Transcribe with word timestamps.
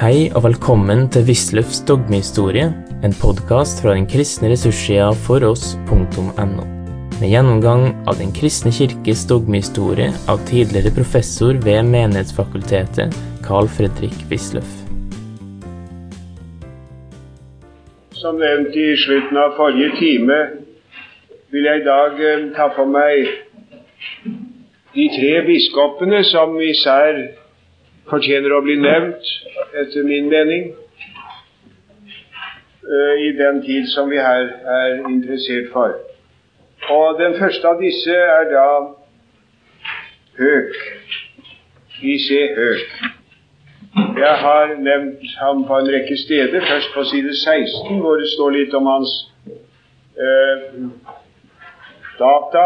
Hei 0.00 0.30
og 0.32 0.46
velkommen 0.46 1.02
til 1.12 1.26
Wisløffs 1.28 1.82
dogmehistorie, 1.84 2.70
en 3.04 3.14
podkast 3.20 3.82
fra 3.84 3.92
den 3.92 4.06
kristne 4.08 4.48
ressurssida 4.48 5.10
foross.no. 5.26 6.62
Med 7.18 7.26
gjennomgang 7.28 7.82
av 8.08 8.16
Den 8.16 8.30
kristne 8.32 8.72
kirkes 8.72 9.26
dogmehistorie 9.28 10.06
av 10.24 10.40
tidligere 10.48 10.94
professor 10.96 11.58
ved 11.66 11.84
Menighetsfakultetet, 11.92 13.12
Carl 13.44 13.68
Fredrik 13.68 14.16
Wisløff. 14.30 14.70
Som 18.22 18.40
nevnt 18.40 18.72
i 18.72 18.88
slutten 19.04 19.36
av 19.36 19.52
forrige 19.60 19.92
time 20.00 20.40
vil 21.52 21.68
jeg 21.68 21.82
i 21.82 21.86
dag 21.90 22.24
eh, 22.30 22.48
ta 22.56 22.70
for 22.72 22.88
meg 22.88 23.28
de 24.96 25.10
tre 25.12 25.36
biskopene 25.44 26.24
som 26.32 26.56
især 26.64 27.20
fortjener 28.10 28.52
å 28.54 28.62
bli 28.64 28.76
nevnt, 28.80 29.32
etter 29.82 30.06
min 30.06 30.28
mening, 30.32 30.70
eh, 32.84 33.14
i 33.26 33.32
den 33.38 33.62
tid 33.66 33.88
som 33.94 34.10
vi 34.10 34.18
her 34.18 34.50
er 34.78 34.96
interessert 35.08 35.70
for. 35.72 35.94
Og 36.90 37.18
Den 37.18 37.38
første 37.38 37.68
av 37.68 37.80
disse 37.80 38.14
er 38.14 38.50
da 38.50 38.68
Høk. 40.40 40.76
I.C. 42.02 42.36
Høk. 42.56 42.92
Jeg 44.16 44.36
har 44.40 44.74
nevnt 44.78 45.24
ham 45.40 45.64
på 45.68 45.78
en 45.78 45.90
rekke 45.92 46.16
steder, 46.16 46.60
først 46.64 46.94
på 46.94 47.04
side 47.04 47.34
16, 47.36 47.98
hvor 48.00 48.16
det 48.16 48.28
står 48.32 48.50
litt 48.56 48.74
om 48.74 48.86
hans 48.86 49.12
eh, 50.16 50.78
data. 52.18 52.64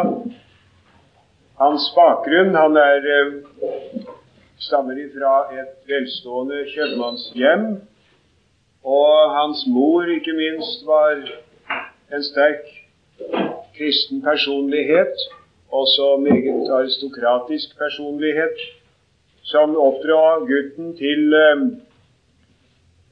Hans 1.58 1.88
bakgrunn 1.96 2.54
Han 2.58 2.76
er 2.76 3.08
eh, 3.16 4.13
stammer 4.58 4.98
ifra 4.98 5.34
et 5.60 5.74
velstående 5.88 6.64
kjøpmannshjem. 6.74 7.66
Og 8.84 9.34
hans 9.38 9.64
mor, 9.66 10.04
ikke 10.16 10.32
minst, 10.36 10.86
var 10.86 11.16
en 12.14 12.22
sterk 12.22 12.66
kristen 13.76 14.22
personlighet, 14.22 15.16
også 15.72 16.16
meget 16.16 16.70
aristokratisk 16.70 17.78
personlighet, 17.78 18.58
som 19.42 19.76
oppdra 19.76 20.38
gutten 20.50 20.96
til 20.96 21.34
eh, 21.44 21.64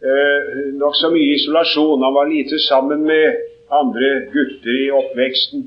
eh, 0.09 0.61
nokså 0.83 1.11
mye 1.13 1.35
isolasjon. 1.35 2.05
Han 2.07 2.15
var 2.15 2.31
lite 2.31 2.59
sammen 2.69 3.05
med 3.05 3.43
andre 3.81 4.11
gutter 4.33 4.79
i 4.87 4.91
oppveksten. 4.91 5.67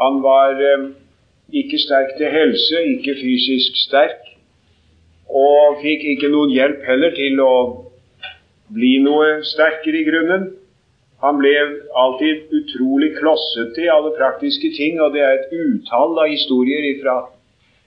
Han 0.00 0.22
var 0.22 0.62
eh, 0.70 0.88
ikke 1.52 1.78
sterk 1.86 2.16
til 2.18 2.30
helse, 2.38 2.84
ikke 2.94 3.18
fysisk 3.22 3.82
sterk, 3.86 4.29
og 5.30 5.78
fikk 5.82 6.06
ikke 6.14 6.30
noen 6.32 6.50
hjelp 6.54 6.82
heller 6.88 7.14
til 7.14 7.40
å 7.44 7.52
bli 8.74 8.96
noe 9.04 9.40
sterkere 9.46 10.00
i 10.00 10.06
grunnen. 10.06 10.48
Han 11.20 11.38
ble 11.38 11.52
alltid 12.00 12.52
utrolig 12.56 13.12
klossete 13.18 13.84
i 13.84 13.90
alle 13.92 14.14
praktiske 14.16 14.72
ting, 14.76 15.00
og 15.04 15.12
det 15.14 15.22
er 15.24 15.36
et 15.36 15.52
utall 15.52 16.16
av 16.18 16.30
historier 16.32 16.86
fra 17.02 17.16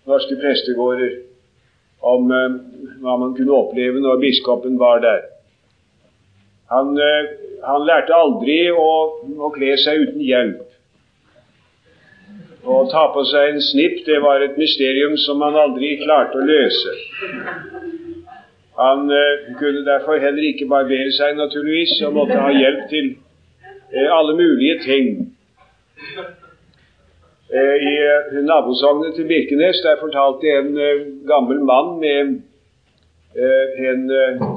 norske 0.10 0.38
prestegårder 0.40 1.16
om 2.04 2.32
eh, 2.36 2.58
hva 3.02 3.16
man 3.20 3.34
kunne 3.38 3.56
oppleve 3.56 4.02
når 4.04 4.22
biskopen 4.22 4.78
var 4.80 5.02
der. 5.04 5.24
Han, 6.74 6.94
eh, 7.00 7.32
han 7.64 7.88
lærte 7.88 8.16
aldri 8.18 8.60
å, 8.72 8.90
å, 9.40 9.52
kle 9.56 9.74
seg 9.82 10.04
uten 10.08 10.24
hjelp. 10.24 10.68
Å 12.64 12.78
ta 12.92 13.08
på 13.12 13.26
seg 13.28 13.54
en 13.54 13.62
snipp 13.62 14.06
det 14.08 14.22
var 14.24 14.44
et 14.44 14.56
mysterium 14.58 15.18
som 15.26 15.42
han 15.44 15.58
aldri 15.60 15.98
klarte 16.04 16.40
å 16.40 16.48
løse. 16.48 16.96
Han 18.80 19.12
eh, 19.12 19.52
kunne 19.60 19.84
derfor 19.86 20.22
heller 20.24 20.48
ikke 20.48 20.70
barbere 20.72 21.12
seg, 21.14 21.36
naturligvis, 21.38 22.00
og 22.08 22.16
måtte 22.22 22.40
ha 22.40 22.50
hjelp 22.56 22.88
til 22.90 23.14
Eh, 23.94 24.18
alle 24.20 24.34
mulige 24.36 24.80
ting. 24.80 25.36
Eh, 27.54 27.76
I 27.92 27.94
eh, 28.14 28.44
nabosognet 28.50 29.14
til 29.16 29.28
Birkenes 29.28 29.82
der 29.86 30.02
fortalte 30.02 30.48
en 30.60 30.72
gammel 31.28 31.60
mann 31.72 32.00
med 32.00 32.42
en 33.90 34.02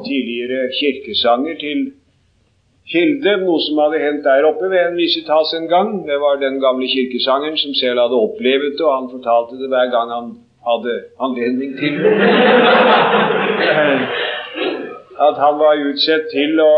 tidligere 0.08 0.68
kirkesanger 0.80 1.54
til 1.60 1.78
Kilde, 2.86 3.32
noe 3.42 3.58
som 3.64 3.78
hadde 3.82 3.98
hendt 3.98 4.24
der 4.24 4.46
oppe 4.46 4.68
ved 4.70 4.80
en 4.82 4.98
visitas 4.98 5.54
en 5.58 5.68
gang. 5.68 6.06
Det 6.06 6.18
var 6.22 6.34
den 6.38 6.60
gamle 6.62 6.86
kirkesangeren 6.86 7.56
som 7.58 7.74
selv 7.74 7.98
hadde 8.04 8.22
opplevd 8.28 8.72
det, 8.78 8.84
og 8.86 8.94
han 8.94 9.10
fortalte 9.10 9.58
det 9.58 9.68
hver 9.72 9.88
gang 9.94 10.08
han 10.14 10.28
hadde 10.68 10.94
anledning 11.18 11.70
til 11.80 11.92
det. 11.98 12.12
At 15.26 15.36
han 15.40 15.54
var 15.58 15.74
utsatt 15.88 16.24
til 16.30 16.60
å 16.62 16.72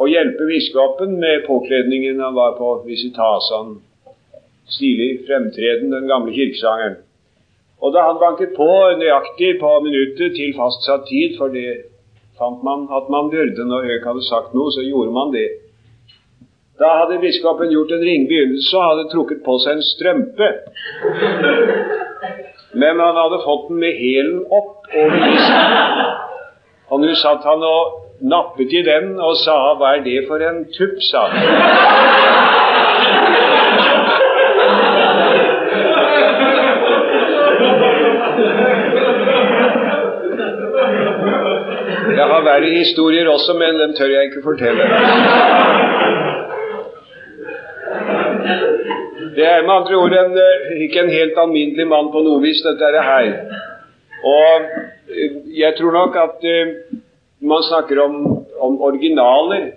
å 0.00 0.08
hjelpe 0.08 0.48
biskopen 0.48 1.16
med 1.20 1.46
påkledningen 1.46 2.20
han 2.22 2.34
var 2.34 2.56
på 2.58 2.74
visitas. 2.86 3.50
Han 3.54 3.78
stilig 4.72 5.24
fremtreden, 5.26 5.92
den 5.92 6.08
gamle 6.10 6.32
kirkesangeren. 6.34 7.00
Og 7.82 7.92
da 7.94 8.06
han 8.06 8.20
banket 8.20 8.54
på 8.56 8.68
nøyaktig 8.98 9.56
på 9.60 9.72
minuttet 9.84 10.36
til 10.38 10.54
fastsatt 10.56 11.08
tid, 11.10 11.36
for 11.38 11.52
det 11.52 11.82
fant 12.38 12.62
man 12.64 12.86
at 12.90 13.10
man 13.12 13.30
burde 13.30 13.66
når 13.68 13.86
Høek 13.88 14.06
hadde 14.08 14.24
sagt 14.28 14.54
noe, 14.56 14.72
så 14.74 14.84
gjorde 14.86 15.12
man 15.14 15.32
det. 15.34 15.48
Da 16.80 16.88
hadde 17.02 17.20
biskopen 17.22 17.70
gjort 17.70 17.92
en 17.94 18.04
ringbegynnelse 18.08 18.78
og 18.78 18.86
hadde 18.88 19.10
trukket 19.12 19.42
på 19.46 19.58
seg 19.62 19.76
en 19.76 19.84
strømpe. 19.86 20.48
Men 22.82 23.02
han 23.04 23.18
hadde 23.20 23.42
fått 23.44 23.68
den 23.68 23.82
med 23.84 23.98
hælen 24.00 24.40
opp 24.48 24.88
over 24.88 25.18
listen. 25.20 25.76
Og 26.92 27.04
nå 27.04 27.12
satt 27.20 27.44
han 27.48 27.64
og 27.64 27.98
nappet 28.32 28.72
i 28.72 28.82
den 28.86 29.14
og 29.20 29.36
sa 29.44 29.56
'Hva 29.74 29.96
er 29.96 30.04
det 30.04 30.26
for 30.28 30.38
en 30.48 30.64
tupp', 30.76 31.00
sa 31.10 31.26
han. 31.26 32.71
Verre 42.52 42.70
historier 42.76 43.28
også, 43.32 43.54
men 43.56 43.78
dem 43.80 43.92
tør 43.96 44.10
jeg 44.12 44.28
ikke 44.28 44.42
fortelle. 44.44 44.88
Det 49.36 49.46
er 49.48 49.62
med 49.64 49.74
andre 49.78 49.96
ord 49.96 50.12
en, 50.12 50.34
eh, 50.46 50.82
ikke 50.84 51.00
en 51.00 51.12
helt 51.18 51.38
alminnelig 51.44 51.86
mann 51.88 52.10
på 52.12 52.20
noe 52.26 52.42
vis, 52.42 52.60
dette 52.66 52.84
er 52.84 52.96
det 52.96 53.04
her. 53.06 53.30
Og 54.32 54.66
eh, 55.08 55.38
jeg 55.62 55.78
tror 55.78 55.96
nok 55.96 56.18
at 56.26 56.44
uh, 56.56 56.98
man 57.52 57.64
snakker 57.70 58.02
om, 58.04 58.18
om, 58.60 58.80
originaler, 58.88 59.70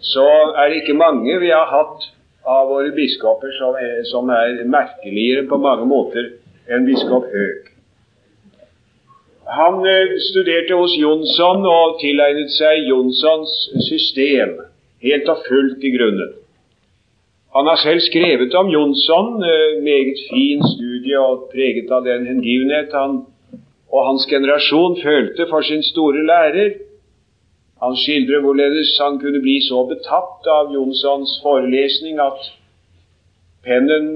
så 0.00 0.26
er 0.58 0.68
det 0.68 0.82
ikke 0.82 0.98
mange 0.98 1.38
vi 1.40 1.52
har 1.54 1.70
hatt 1.70 2.10
av 2.46 2.66
våre 2.72 2.90
biskoper 2.96 3.54
som 3.60 3.78
er, 3.78 4.00
som 4.10 4.34
er 4.34 4.64
merkeligere 4.66 5.46
på 5.46 5.60
mange 5.62 5.86
måter 5.86 6.32
enn 6.70 6.88
biskop 6.88 7.30
Høeg. 7.30 7.69
Han 9.50 9.80
eh, 9.86 10.12
studerte 10.30 10.76
hos 10.78 10.92
Jonsson 10.94 11.64
og 11.66 11.96
tilegnet 11.98 12.52
seg 12.54 12.84
Jonssons 12.86 13.54
system, 13.88 14.52
helt 15.02 15.30
og 15.32 15.40
fullt 15.48 15.82
i 15.82 15.90
grunnen. 15.96 16.36
Han 17.56 17.66
har 17.66 17.80
selv 17.82 18.04
skrevet 18.04 18.54
om 18.54 18.68
Jonsson, 18.70 19.42
eh, 19.42 19.80
meget 19.82 20.20
fin 20.28 20.62
studie 20.76 21.18
og 21.18 21.48
preget 21.54 21.90
av 21.90 22.06
den 22.06 22.28
hengivenhet 22.30 22.94
han 22.94 23.24
og 23.90 24.06
hans 24.06 24.26
generasjon 24.30 24.94
følte 25.02 25.46
for 25.50 25.66
sin 25.66 25.82
store 25.82 26.22
lærer. 26.26 26.70
Han 27.82 27.96
skildrer 27.96 28.44
hvorledes 28.44 28.92
han 29.02 29.18
kunne 29.18 29.40
bli 29.42 29.56
så 29.66 29.82
betatt 29.88 30.46
av 30.46 30.70
Jonssons 30.74 31.40
forelesning 31.42 32.20
at 32.22 32.52
pennen 33.66 34.06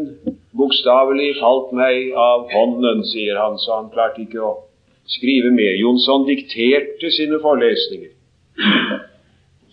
bokstavelig 0.54 1.32
falt 1.40 1.74
meg 1.74 2.14
av 2.14 2.46
hånden, 2.54 3.02
sier 3.10 3.40
han, 3.40 3.58
så 3.58 3.80
han 3.80 3.90
klarte 3.90 4.22
ikke 4.22 4.44
å 4.44 4.52
skrive 5.06 5.50
med. 5.50 5.76
Jonsson 5.80 6.26
dikterte 6.28 7.10
sine 7.10 7.40
forelesninger. 7.42 8.12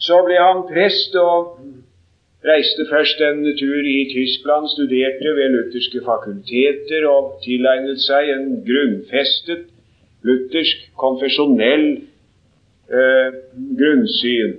Så 0.02 0.24
ble 0.26 0.40
han 0.42 0.64
prest 0.70 1.16
og 1.22 1.60
reiste 2.46 2.88
først 2.90 3.22
en 3.22 3.44
tur 3.60 3.86
i 3.86 4.00
Tyskland, 4.14 4.70
studerte 4.74 5.36
ved 5.38 5.54
lutherske 5.56 6.02
fakulteter 6.06 7.06
og 7.10 7.38
tilegnet 7.46 8.02
seg 8.02 8.32
en 8.34 8.48
grunnfestet 8.66 9.68
luthersk 10.26 10.90
konfesjonell 11.02 11.86
eh, 12.90 13.30
grunnsyn. 13.78 14.58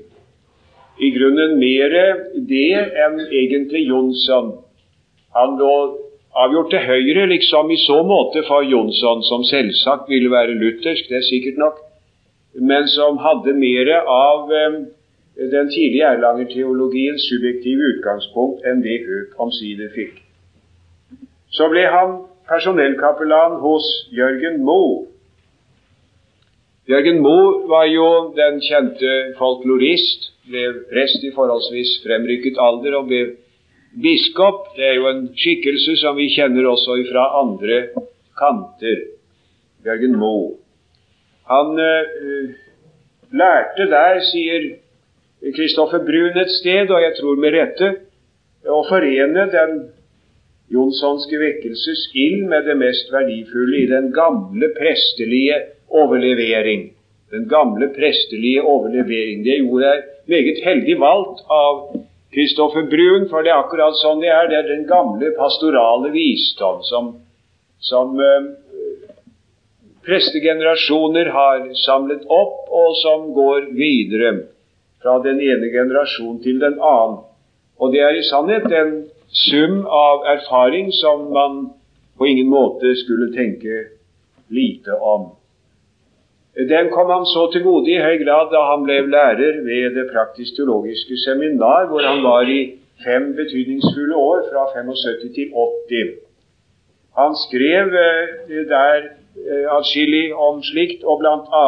I 1.03 1.11
grunnen 1.15 1.57
mer 1.59 1.95
det 2.49 2.69
enn 3.07 3.19
egentlig 3.25 3.87
Jonsson. 3.89 4.53
Han 5.35 5.57
lå 5.59 5.75
avgjort 6.35 6.71
til 6.73 6.87
høyre, 6.87 7.27
liksom 7.27 7.71
i 7.71 7.79
så 7.83 8.01
måte 8.07 8.43
for 8.49 8.65
Jonsson, 8.65 9.23
som 9.29 9.45
selvsagt 9.45 10.09
ville 10.09 10.31
være 10.33 10.57
luthersk, 10.57 11.09
det 11.09 11.21
er 11.21 11.29
sikkert 11.29 11.61
nok, 11.61 11.79
men 12.55 12.89
som 12.89 13.21
hadde 13.21 13.55
mer 13.57 13.93
av 14.01 14.53
eh, 14.53 14.81
den 15.53 15.71
tidlige 15.73 16.09
Erlanger-teologiens 16.17 17.25
subjektive 17.29 17.95
utgangspunkt 17.95 18.67
enn 18.69 18.83
det 18.85 19.01
Høek 19.07 19.39
omsider 19.41 19.93
fikk. 19.95 20.21
Så 21.53 21.69
ble 21.73 21.87
han 21.93 22.21
personellkapellan 22.49 23.59
hos 23.63 23.89
Jørgen 24.13 24.61
Moe 24.65 25.09
Jørgen 26.91 27.21
Moe 27.23 27.69
var 27.71 27.85
jo 27.87 28.07
den 28.35 28.57
kjente 28.61 29.11
folklorist, 29.39 30.33
ble 30.51 30.65
prest 30.91 31.23
i 31.23 31.31
forholdsvis 31.31 32.01
fremrykket 32.03 32.59
alder 32.59 32.97
og 32.99 33.07
ble 33.07 33.21
biskop. 34.01 34.73
Det 34.77 34.87
er 34.87 34.99
jo 35.01 35.09
en 35.11 35.25
skikkelse 35.37 35.99
som 36.01 36.17
vi 36.17 36.31
kjenner 36.33 36.69
også 36.71 36.99
fra 37.11 37.27
andre 37.43 37.81
kanter. 38.39 39.03
Jørgen 39.87 40.17
Moe. 40.19 40.55
Han 41.51 41.75
uh, 41.77 42.53
lærte 43.35 43.89
der, 43.91 44.21
sier 44.31 44.69
Kristoffer 45.57 46.05
Brun 46.07 46.39
et 46.39 46.53
sted, 46.55 46.91
og 46.91 47.03
jeg 47.03 47.17
tror 47.19 47.41
med 47.43 47.57
rette, 47.57 47.89
å 48.71 48.85
forene 48.87 49.49
den 49.51 49.73
jonssonske 50.73 51.39
vekkelses 51.41 52.07
ild 52.15 52.47
med 52.49 52.69
det 52.69 52.77
mest 52.79 53.11
verdifulle 53.13 53.83
i 53.83 53.89
den 53.91 54.13
gamle 54.15 54.71
prestelige 54.77 55.59
overlevering. 55.91 56.93
Den 57.33 57.49
gamle 57.51 57.89
prestelige 57.97 58.63
overlevering. 58.63 59.43
Det 59.45 59.59
gjorde 59.59 59.91
jeg 59.91 60.07
meget 60.31 60.63
heldig 60.65 60.97
valgt 61.01 61.43
av 61.51 61.83
Kristoffer 62.33 62.87
Brun, 62.89 63.29
for 63.29 63.45
det 63.45 63.53
er 63.53 63.61
akkurat 63.61 63.99
sånn 64.01 64.23
det 64.23 64.31
er. 64.33 64.49
Det 64.49 64.57
er 64.63 64.69
den 64.71 64.87
gamle 64.89 65.35
pastorale 65.37 66.13
visdom 66.15 66.81
som, 66.89 67.11
som 67.85 68.15
eh, 68.17 68.47
prestegenerasjoner 70.07 71.29
har 71.35 71.67
samlet 71.85 72.25
opp, 72.33 72.65
og 72.73 72.97
som 73.03 73.29
går 73.37 73.69
videre 73.77 74.33
fra 75.03 75.19
den 75.25 75.43
ene 75.45 75.69
generasjon 75.75 76.41
til 76.45 76.63
den 76.63 76.79
annen. 76.81 77.21
Og 77.83 77.93
det 77.93 78.01
er 78.07 78.17
i 78.17 78.25
sannhet 78.25 78.69
en 78.71 78.93
sum 79.33 79.83
av 79.87 80.25
erfaring 80.37 80.93
som 80.95 81.29
man 81.35 81.63
på 82.17 82.29
ingen 82.31 82.49
måte 82.53 82.95
skulle 83.01 83.33
tenke 83.35 83.87
lite 84.53 84.97
om. 84.97 85.33
Den 86.57 86.91
kom 86.93 87.09
ham 87.11 87.25
så 87.25 87.47
til 87.53 87.63
gode 87.65 87.91
i 87.91 88.03
høy 88.03 88.19
grad 88.25 88.51
da 88.53 88.61
han 88.73 88.85
ble 88.85 88.99
lærer 89.15 89.63
ved 89.69 89.95
Det 89.97 90.11
praktisk-teologiske 90.13 91.17
seminar, 91.25 91.89
hvor 91.89 92.03
han 92.05 92.21
var 92.23 92.45
i 92.59 92.61
fem 93.05 93.33
betydningsfulle 93.37 94.17
år, 94.17 94.45
fra 94.53 94.69
75 94.75 95.35
til 95.35 95.49
80. 95.89 96.13
Han 97.17 97.33
skrev 97.47 97.97
eh, 98.05 98.67
der 98.69 99.11
Eh, 99.37 99.67
atskillig 99.79 100.35
om 100.35 100.63
slikt, 100.63 101.05
og 101.05 101.19
bl.a. 101.21 101.67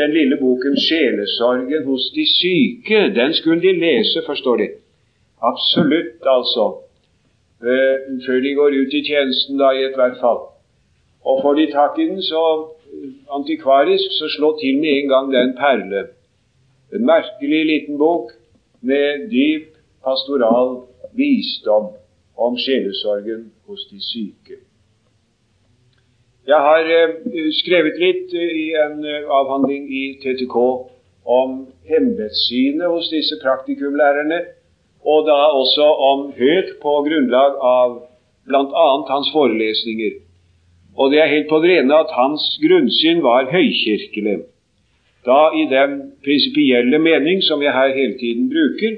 den 0.00 0.10
lille 0.18 0.36
boken 0.36 0.74
'Sjelesorgen 0.76 1.84
hos 1.90 2.04
de 2.16 2.24
syke'. 2.38 3.14
Den 3.20 3.34
skulle 3.34 3.62
de 3.62 3.72
lese, 3.84 4.18
forstår 4.26 4.56
de. 4.56 4.68
Absolutt, 5.50 6.20
altså. 6.36 6.64
Eh, 7.70 7.96
før 8.26 8.38
de 8.44 8.54
går 8.60 8.70
ut 8.80 8.92
i 8.98 9.04
tjenesten, 9.08 9.58
da, 9.58 9.70
i 9.70 9.84
ethvert 9.88 10.18
fall. 10.20 10.40
Og 11.24 11.42
får 11.42 11.54
de 11.54 11.66
tak 11.72 11.98
i 11.98 12.06
den, 12.10 12.22
så 12.22 12.42
antikvarisk, 13.36 14.12
så 14.18 14.28
slå 14.36 14.58
til 14.60 14.78
med 14.80 14.92
en 14.98 15.08
gang 15.08 15.32
den 15.32 15.56
perle. 15.56 16.06
En 16.94 17.06
merkelig 17.06 17.66
liten 17.66 17.98
bok 17.98 18.32
med 18.80 19.28
dyp 19.30 19.76
pastoral 20.04 20.82
visdom 21.12 21.92
om 22.36 22.58
sjelesorgen 22.58 23.50
hos 23.66 23.86
de 23.90 24.00
syke. 24.02 24.56
Jeg 26.46 26.60
har 26.66 26.88
eh, 26.88 27.50
skrevet 27.60 27.98
litt 28.00 28.32
eh, 28.34 28.54
i 28.64 28.68
en 28.84 29.04
eh, 29.04 29.28
avhandling 29.28 29.84
i 29.92 30.04
TTK 30.22 30.56
om 31.30 31.52
embetssynet 31.98 32.88
hos 32.88 33.10
disse 33.12 33.36
praktikumlærerne, 33.42 34.40
og 35.04 35.28
da 35.28 35.36
også 35.60 35.86
om 36.10 36.24
Høek 36.36 36.74
på 36.82 36.94
grunnlag 37.06 37.60
av 37.60 38.00
bl.a. 38.48 38.86
hans 39.12 39.30
forelesninger. 39.34 40.18
Og 40.96 41.10
det 41.12 41.20
er 41.20 41.32
helt 41.34 41.48
på 41.48 41.60
det 41.62 41.70
rene 41.70 41.98
at 42.04 42.14
hans 42.16 42.46
grunnsyn 42.62 43.22
var 43.22 43.50
høykirkelig. 43.52 44.38
Da 45.26 45.40
i 45.56 45.66
den 45.70 45.98
prinsipielle 46.24 46.98
mening 46.98 47.42
som 47.44 47.62
jeg 47.62 47.72
her 47.72 47.94
hele 47.94 48.16
tiden 48.18 48.48
bruker, 48.52 48.96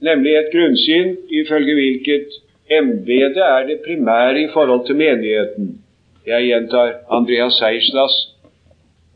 nemlig 0.00 0.36
et 0.36 0.52
grunnsyn 0.54 1.16
ifølge 1.42 1.76
hvilket 1.76 2.40
embetet 2.70 3.44
er 3.44 3.66
det 3.68 3.82
primære 3.86 4.42
i 4.42 4.50
forhold 4.54 4.86
til 4.86 4.96
menigheten 4.96 5.80
jeg 6.26 6.46
gjentar 6.50 6.92
Andreas 7.16 7.56
Seierstads 7.58 8.16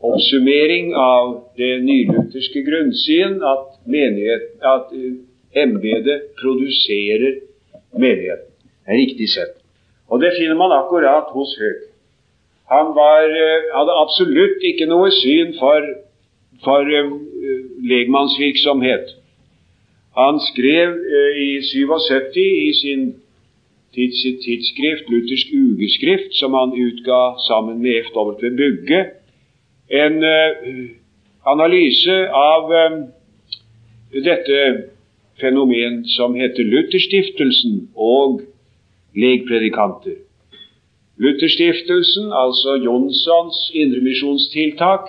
oppsummering 0.05 0.93
av 0.97 1.31
det 1.57 1.79
nylutherske 1.85 2.63
grunnsyn 2.65 3.37
at, 3.45 3.67
menighet, 3.89 4.47
at 4.61 4.91
uh, 4.93 5.13
embetet 5.55 6.31
produserer 6.39 7.39
menigheten. 7.95 8.51
Det 8.85 8.93
er 8.93 9.01
riktig 9.01 9.29
sett. 9.33 9.55
Og 10.09 10.21
det 10.21 10.35
finner 10.37 10.57
man 10.59 10.73
akkurat 10.75 11.31
hos 11.33 11.55
Høeg. 11.57 11.85
Han 12.73 12.95
var, 12.95 13.25
uh, 13.29 13.67
hadde 13.77 13.99
absolutt 14.03 14.63
ikke 14.69 14.87
noe 14.89 15.11
syn 15.13 15.53
for, 15.59 15.85
for 16.65 16.89
uh, 16.89 17.11
legmannsvirksomhet. 17.91 19.13
Han 20.17 20.39
skrev 20.47 20.95
uh, 20.97 21.37
i 21.45 21.49
77 21.61 22.39
i 22.41 22.71
sin 22.79 23.05
tids, 23.93 24.23
tidsskrift, 24.45 25.11
Luthersk 25.13 25.53
ugeskrift, 25.53 26.33
som 26.39 26.57
han 26.57 26.73
utga 26.73 27.19
sammen 27.47 27.81
med 27.85 28.01
F.W. 28.07 28.49
Bugge, 28.57 29.05
en 29.89 30.23
analyse 31.45 32.15
av 32.33 32.71
dette 34.25 34.57
fenomen 35.39 36.01
som 36.17 36.33
heter 36.33 36.65
Lutherstiftelsen 36.65 37.89
og 37.95 38.41
legpredikanter. 39.15 40.17
Lutherstiftelsen, 41.17 42.33
altså 42.33 42.75
Jonssons 42.83 43.71
indremisjonstiltak, 43.73 45.07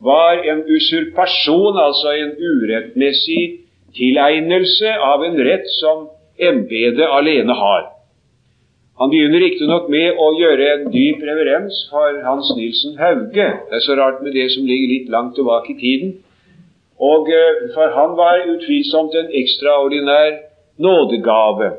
var 0.00 0.42
en 0.50 0.64
usurpasjon, 0.76 1.78
altså 1.86 2.12
en 2.22 2.32
urettmessig 2.50 3.44
tilegnelse 3.94 4.90
av 5.12 5.22
en 5.24 5.38
rett 5.48 5.68
som 5.78 6.08
embetet 6.38 7.06
alene 7.06 7.54
har. 7.54 7.94
Han 8.98 9.10
begynner 9.10 9.42
riktignok 9.42 9.88
med 9.90 10.18
å 10.22 10.28
gjøre 10.38 10.66
en 10.72 10.84
dyp 10.94 11.22
reverens 11.26 11.80
for 11.90 12.18
Hans 12.26 12.50
Nilsen 12.54 12.98
Hauge. 12.98 13.46
Det 13.70 13.78
er 13.78 13.82
så 13.82 13.96
rart 13.98 14.20
med 14.22 14.36
det 14.38 14.50
som 14.54 14.66
ligger 14.66 14.92
litt 14.92 15.08
langt 15.10 15.34
tilbake 15.38 15.72
i 15.74 15.78
tiden. 15.80 16.12
Og 17.02 17.30
eh, 17.30 17.64
For 17.74 17.90
han 17.96 18.14
var 18.18 18.44
utvilsomt 18.52 19.16
en 19.18 19.32
ekstraordinær 19.34 20.36
nådegave. 20.78 21.72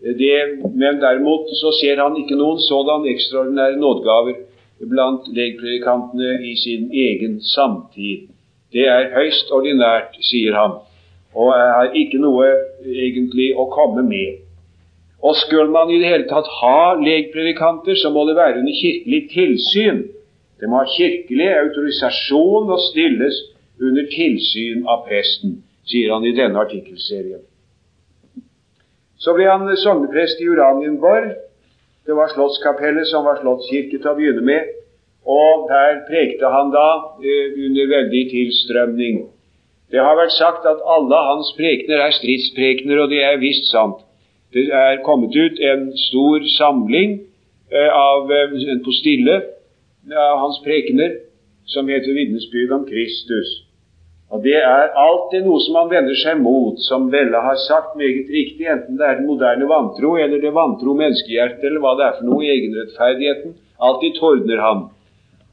Det, 0.00 0.38
men 0.74 1.00
derimot 1.00 1.48
så 1.56 1.72
ser 1.80 2.02
han 2.02 2.16
ikke 2.20 2.36
noen 2.36 2.60
sådan 2.60 3.06
ekstraordinære 3.08 3.78
nådegaver 3.80 4.42
blant 4.90 5.28
legpredikantene 5.32 6.34
i 6.44 6.56
sin 6.60 6.90
egen 6.92 7.40
samtid. 7.40 8.28
Det 8.72 8.84
er 8.92 9.14
høyst 9.14 9.50
ordinært, 9.56 10.18
sier 10.20 10.52
han, 10.58 10.76
og 11.32 11.52
har 11.54 11.96
ikke 11.96 12.20
noe 12.20 12.50
egentlig 12.84 13.54
å 13.56 13.70
komme 13.72 14.04
med. 14.04 14.42
Og 15.24 15.36
skulle 15.40 15.72
man 15.72 15.90
i 15.90 15.98
det 16.02 16.10
hele 16.12 16.28
tatt 16.28 16.48
ha 16.60 16.94
legpredikanter, 17.00 17.96
så 17.96 18.12
må 18.12 18.26
det 18.28 18.36
være 18.36 18.60
under 18.60 18.76
kirkelig 18.76 19.22
tilsyn. 19.32 20.04
Det 20.60 20.68
må 20.68 20.82
ha 20.82 20.92
kirkelig 20.92 21.48
autorisasjon 21.56 22.68
og 22.68 22.84
stilles 22.90 23.40
under 23.80 24.06
tilsyn 24.12 24.84
av 24.88 25.06
presten, 25.08 25.62
sier 25.88 26.12
han 26.12 26.24
i 26.24 26.36
denne 26.36 26.60
artikkelserien. 26.60 27.40
Så 29.26 29.32
ble 29.34 29.48
han 29.50 29.66
sogneprest 29.82 30.38
i 30.38 30.46
Uranienborg. 30.46 31.32
Det 32.06 32.14
var 32.14 32.30
Slottskapellet 32.30 33.08
som 33.10 33.24
var 33.26 33.40
slottskirke 33.40 33.98
til 33.98 34.10
å 34.12 34.14
begynne 34.14 34.44
med. 34.46 34.68
Og 35.26 35.64
der 35.66 36.04
prekte 36.06 36.46
han 36.52 36.70
da 36.70 36.90
eh, 37.18 37.56
under 37.66 37.88
veldig 37.90 38.22
tilstrømning. 38.30 39.24
Det 39.90 39.98
har 39.98 40.14
vært 40.14 40.36
sagt 40.36 40.68
at 40.70 40.84
alle 40.94 41.18
hans 41.32 41.50
prekener 41.58 42.04
er 42.04 42.14
stridsprekener, 42.14 43.02
og 43.02 43.10
det 43.10 43.24
er 43.26 43.42
visst 43.42 43.66
sant. 43.72 43.98
Det 44.54 44.68
er 44.70 45.02
kommet 45.02 45.34
ut 45.34 45.58
en 45.58 45.88
stor 45.98 46.46
samling 46.54 47.18
eh, 47.74 47.90
av 47.90 48.30
eh, 48.30 48.54
en 48.76 48.84
postille 48.86 49.40
av 50.06 50.38
hans 50.44 50.62
prekener 50.62 51.18
som 51.66 51.90
heter 51.90 52.14
'Vitnesbyrd 52.14 52.78
om 52.78 52.86
Kristus'. 52.86 53.65
Og 54.30 54.42
Det 54.42 54.56
er 54.58 54.96
alltid 54.98 55.44
noe 55.46 55.60
som 55.62 55.76
han 55.78 55.90
vender 55.90 56.16
seg 56.18 56.40
mot, 56.42 56.80
som 56.82 57.06
Velle 57.12 57.38
har 57.44 57.58
sagt 57.62 57.94
meget 57.98 58.26
riktig, 58.32 58.66
enten 58.66 58.98
det 58.98 59.06
er 59.06 59.20
den 59.20 59.28
moderne 59.30 59.68
vantro 59.70 60.16
eller 60.18 60.42
det 60.42 60.50
vantro 60.54 60.96
menneskehjertet, 60.98 61.62
eller 61.62 61.84
hva 61.84 61.94
det 61.98 62.06
er 62.08 62.16
for 62.18 62.26
noe 62.26 62.42
i 62.42 62.50
egenrettferdigheten. 62.56 63.54
Alltid 63.78 64.18
tordner 64.18 64.62
han. 64.64 64.82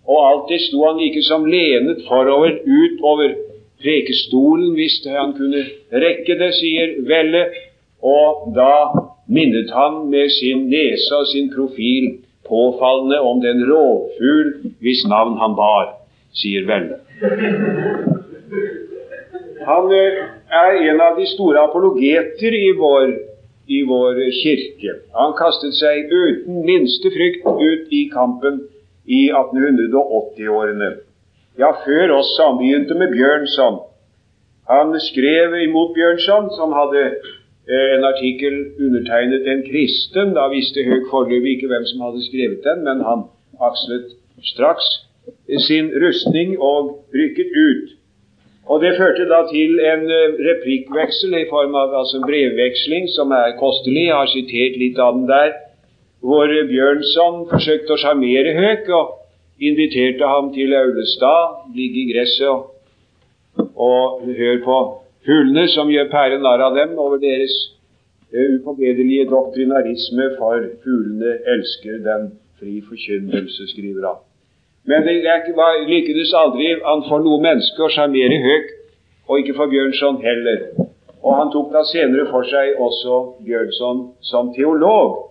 Og 0.10 0.20
alltid 0.25 0.65
sto 0.65 0.82
han 0.88 0.98
like 0.98 1.22
som 1.24 1.46
lenet 1.46 2.01
forover, 2.08 2.58
utover 2.65 3.38
prekestolen, 3.84 4.74
hvis 4.74 4.98
han 5.06 5.36
kunne 5.38 5.68
rekke 5.92 6.39
det, 6.42 6.50
sier 6.58 6.98
Velle, 7.08 7.46
og 8.03 8.50
da 8.58 8.74
minnet 9.30 9.70
han 9.72 10.08
med 10.10 10.34
sin 10.34 10.65
nese 10.74 11.13
og 11.15 11.30
sin 11.32 11.53
profil 11.53 12.10
påfallende 12.50 13.22
om 13.22 13.39
den 13.46 13.63
rovfugl 13.70 14.74
hvis 14.84 15.06
navn 15.08 15.38
han 15.39 15.56
bar, 15.56 15.94
sier 16.36 16.68
Velle. 16.68 17.00
Han 19.68 19.92
eh, 19.96 20.20
er 20.64 20.80
en 20.90 21.02
av 21.02 21.18
de 21.20 21.26
store 21.32 21.62
apologeter 21.64 22.56
i 22.58 22.74
vår, 22.78 23.14
i 23.68 23.80
vår 23.88 24.20
kirke. 24.42 24.98
Han 25.16 25.36
kastet 25.40 25.78
seg 25.80 26.12
uten 26.12 26.64
minste 26.68 27.12
frykt 27.14 27.48
ut 27.48 27.94
i 27.96 28.04
kampen 28.14 28.64
i 29.06 29.26
1880-årene. 29.32 30.92
Ja, 31.60 31.72
før 31.86 32.18
oss. 32.20 32.34
Han 32.42 32.60
begynte 32.60 32.98
med 32.98 33.14
Bjørnson. 33.14 33.80
Han 34.70 34.94
skrev 35.00 35.56
imot 35.62 35.94
Bjørnson, 35.96 36.50
som 36.58 36.76
hadde 36.76 37.04
eh, 37.06 37.88
en 37.98 38.06
artikkel 38.10 38.60
undertegnet 38.80 39.48
en 39.48 39.64
kristen. 39.70 40.36
Da 40.38 40.50
visste 40.54 40.86
Høg 40.88 41.10
foreløpig 41.12 41.58
ikke 41.58 41.72
hvem 41.72 41.88
som 41.92 42.06
hadde 42.08 42.26
skrevet 42.28 42.62
den, 42.68 42.86
men 42.88 43.04
han 43.08 43.28
akslet 43.62 44.16
straks 44.44 44.88
sin 45.68 45.92
rustning 46.04 46.56
og 46.60 47.06
rykket 47.16 47.52
ut. 47.56 47.92
Og 48.72 48.82
Det 48.82 48.93
førte 48.98 49.25
da 49.27 49.41
til 49.51 49.79
en 49.91 50.05
eh, 50.17 50.36
replikkveksel 50.50 51.36
i 51.41 51.50
form 51.50 51.75
av 51.75 51.96
altså 52.00 52.20
en 52.20 52.27
brevveksling 52.29 53.10
som 53.12 53.32
er 53.36 53.58
kostelig. 53.60 54.05
Jeg 54.08 54.15
har 54.15 54.32
sitert 54.32 54.79
litt 54.79 55.00
av 55.03 55.17
den 55.17 55.27
der, 55.27 55.51
hvor 56.24 56.48
Bjørnson 56.70 57.43
forsøkte 57.51 57.96
å 57.96 58.00
sjarmere 58.00 58.55
Høk 58.55 58.88
og 58.96 59.12
inviterte 59.60 60.29
ham 60.32 60.53
til 60.55 60.72
Aulestad, 60.79 61.67
ligge 61.75 62.05
i 62.05 62.10
gresset 62.13 62.48
og, 62.48 62.70
og 63.75 64.24
høre 64.32 64.60
på 64.63 64.77
fuglene 65.27 65.67
som 65.75 65.91
gjør 65.91 66.12
pære 66.12 66.39
narr 66.43 66.63
av 66.70 66.79
dem 66.79 66.96
over 67.00 67.20
deres 67.20 67.53
uh, 68.32 68.55
upåbedelige 68.55 69.27
doktrinarisme, 69.32 70.32
for 70.39 70.70
fuglene 70.86 71.36
elsker 71.55 72.00
den 72.08 72.32
fri 72.60 72.79
forkynnelse, 72.88 73.67
skriver 73.75 74.08
han. 74.08 74.24
Men 74.86 75.06
det 75.06 75.54
var, 75.56 75.78
lykkedes 75.88 76.34
aldri 76.36 76.74
han 76.84 77.04
for 77.08 77.24
noe 77.24 77.40
menneske 77.44 77.86
å 77.86 77.92
sjarmere 77.92 78.40
Høk, 78.44 78.72
og 79.30 79.40
ikke 79.40 79.56
for 79.56 79.72
Bjørnson 79.72 80.20
heller. 80.24 80.66
Og 81.24 81.38
han 81.40 81.52
tok 81.54 81.70
da 81.72 81.86
senere 81.88 82.28
for 82.32 82.44
seg 82.50 82.82
også 82.84 83.20
Bjørnson 83.46 84.02
som 84.28 84.52
teolog. 84.56 85.30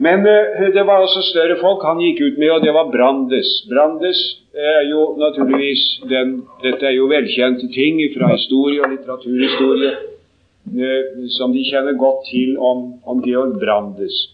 Men 0.00 0.22
uh, 0.22 0.68
det 0.72 0.84
var 0.86 1.02
også 1.02 1.24
større 1.26 1.58
folk 1.60 1.82
han 1.84 2.00
gikk 2.00 2.22
ut 2.22 2.38
med, 2.38 2.52
og 2.54 2.62
det 2.62 2.72
var 2.78 2.92
Brandes. 2.94 3.50
Brandes 3.68 4.22
er 4.54 4.86
jo 4.88 5.10
naturligvis 5.18 5.82
den, 6.08 6.38
Dette 6.62 6.86
er 6.88 6.94
jo 6.96 7.10
velkjente 7.10 7.68
ting 7.74 8.00
fra 8.14 8.30
historie 8.32 8.80
og 8.80 8.94
litteraturhistorie 8.94 9.92
uh, 9.98 11.26
som 11.36 11.52
de 11.52 11.66
kjenner 11.66 11.98
godt 11.98 12.30
til 12.30 12.54
om, 12.56 12.86
om 13.02 13.20
Georg 13.26 13.58
Brandes 13.60 14.28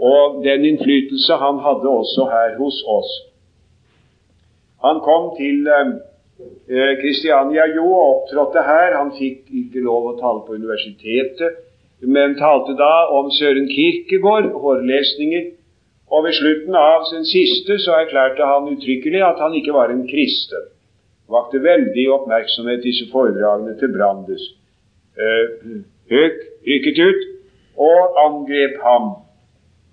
og 0.00 0.44
den 0.44 0.64
innflytelse 0.64 1.36
han 1.44 1.58
hadde 1.64 1.88
også 1.88 2.24
her 2.32 2.56
hos 2.58 2.78
oss. 2.88 3.10
Han 4.84 5.00
kom 5.04 5.34
til 5.36 5.68
Kristiania 7.02 7.66
eh, 7.68 7.76
jo 7.76 7.84
og 7.84 8.06
opptrådte 8.14 8.62
her. 8.64 8.96
Han 8.96 9.12
fikk 9.18 9.50
ikke 9.62 9.84
lov 9.84 10.08
å 10.08 10.16
tale 10.20 10.44
på 10.46 10.56
universitetet, 10.56 11.58
men 12.00 12.38
talte 12.38 12.76
da 12.78 13.10
om 13.12 13.28
Søren 13.36 13.68
Kirkegård, 13.68 14.52
hårlesninger. 14.62 15.50
Og 16.10 16.24
ved 16.24 16.34
slutten 16.34 16.74
av 16.74 17.04
sin 17.10 17.26
siste 17.28 17.76
så 17.84 18.00
erklærte 18.00 18.48
han 18.48 18.70
uttrykkelig 18.72 19.20
at 19.22 19.38
han 19.38 19.54
ikke 19.54 19.76
var 19.76 19.92
en 19.92 20.06
kristen. 20.08 20.70
Vakte 21.30 21.60
veldig 21.62 22.08
oppmerksomhet 22.16 22.82
disse 22.82 23.06
foredragene 23.12 23.76
til 23.78 23.92
Brandes. 23.94 24.48
Eh, 25.20 25.44
Høg 26.10 26.40
rykket 26.66 26.96
ut 26.98 27.20
og 27.78 28.16
angrep 28.24 28.80
ham 28.82 29.12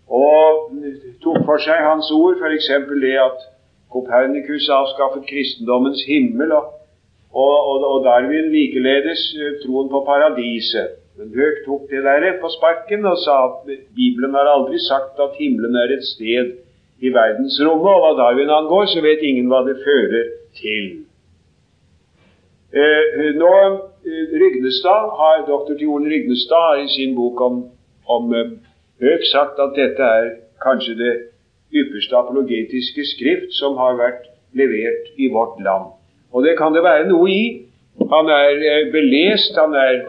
og 0.07 0.71
tok 1.23 1.43
for 1.45 1.59
seg 1.59 1.83
hans 1.83 2.09
ord, 2.15 2.39
f.eks. 2.39 2.69
det 3.01 3.15
at 3.19 3.45
Kopernikus 3.91 4.67
avskaffet 4.71 5.27
kristendommens 5.29 6.03
himmel, 6.07 6.51
og, 6.51 6.65
og, 7.33 7.83
og 7.91 8.05
Darwin 8.05 8.51
likeledes 8.51 9.23
eh, 9.35 9.53
troen 9.63 9.89
på 9.91 10.03
paradiset. 10.07 10.97
Men 11.17 11.31
Høek 11.33 11.63
tok 11.65 11.87
det 11.89 12.03
der 12.05 12.35
på 12.41 12.49
sparken 12.53 13.05
og 13.09 13.17
sa 13.23 13.37
at 13.47 13.71
Bibelen 13.95 14.35
har 14.37 14.51
aldri 14.51 14.79
sagt 14.79 15.19
at 15.23 15.39
himmelen 15.39 15.75
er 15.75 15.95
et 15.95 16.05
sted 16.05 16.51
i 16.99 17.13
verdensrommet, 17.13 17.89
og 17.89 18.03
hva 18.03 18.11
Darwin 18.19 18.53
angår, 18.53 18.85
så 18.91 19.01
vet 19.05 19.23
ingen 19.25 19.49
hva 19.51 19.63
det 19.65 19.79
fører 19.85 20.31
til. 20.59 20.87
Eh, 22.75 23.33
nå, 23.39 23.53
eh, 24.05 24.35
Rygnestad 24.43 25.11
har, 25.19 25.43
Dr. 25.47 25.77
Tion 25.79 26.05
Rygnestad 26.11 26.65
har 26.69 26.83
i 26.83 26.89
sin 26.91 27.15
bok 27.15 27.41
om, 27.41 27.63
om 28.05 28.33
Høg 29.01 29.25
sagt 29.31 29.59
at 29.61 29.75
dette 29.77 30.03
er 30.03 30.29
kanskje 30.63 30.95
det 30.97 31.13
ypperste 31.73 32.17
apologetiske 32.17 33.05
skrift 33.13 33.53
som 33.59 33.77
har 33.77 33.97
vært 33.99 34.25
levert 34.57 35.11
i 35.17 35.29
vårt 35.33 35.59
land. 35.61 35.91
Og 36.33 36.43
det 36.43 36.57
kan 36.57 36.73
det 36.73 36.83
være 36.83 37.07
noe 37.09 37.29
i. 37.29 37.43
Han 38.13 38.29
er 38.31 38.61
eh, 38.71 38.91
belest, 38.93 39.57
han 39.57 39.73
er 39.77 40.05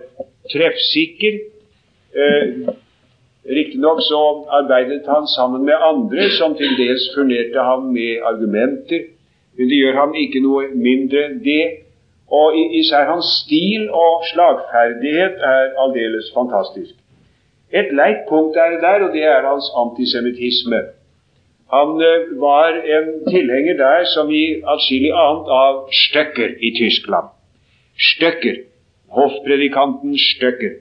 treffsikker. 0.52 1.40
Eh, 2.16 2.74
Riktignok 3.48 4.00
så 4.04 4.22
arbeidet 4.60 5.06
han 5.08 5.26
sammen 5.26 5.64
med 5.64 5.74
andre 5.80 6.26
som 6.36 6.56
til 6.56 6.74
dels 6.76 7.04
furnerte 7.14 7.62
ham 7.64 7.86
med 7.96 8.20
argumenter, 8.30 9.06
men 9.56 9.70
det 9.70 9.78
gjør 9.80 9.96
ham 10.00 10.12
ikke 10.14 10.42
noe 10.44 10.66
mindre 10.74 11.22
det. 11.44 11.64
Og 12.28 12.56
især 12.80 13.08
hans 13.08 13.28
stil 13.40 13.88
og 13.88 14.26
slagferdighet 14.32 15.40
er 15.52 15.72
aldeles 15.80 16.28
fantastisk. 16.34 16.92
Et 17.72 17.88
leit 17.92 18.24
punkt 18.28 18.56
er 18.56 18.70
det 18.70 18.82
der, 18.82 19.04
og 19.06 19.12
det 19.12 19.24
er 19.24 19.44
hans 19.44 19.68
antisemittisme. 19.76 20.80
Han 21.72 21.88
uh, 22.00 22.40
var 22.40 22.68
en 22.96 23.08
tilhenger 23.28 23.76
der, 23.76 24.04
som 24.14 24.30
i 24.30 24.44
atskillig 24.74 25.12
annet, 25.12 25.50
av 25.52 25.88
Støkker 25.92 26.54
i 26.64 26.70
Tyskland. 26.78 27.28
Støkker, 28.12 28.62
hoffpredikanten 29.08 30.16
Støkker, 30.18 30.78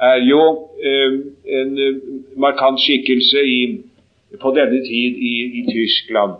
er 0.00 0.18
jo 0.28 0.42
eh, 0.84 1.12
en 1.60 1.70
uh, 1.78 2.02
markant 2.36 2.80
skikkelse 2.80 3.40
i, 3.40 3.60
på 4.42 4.52
denne 4.58 4.82
tid 4.84 5.22
i, 5.30 5.36
i 5.60 5.62
Tyskland. 5.70 6.34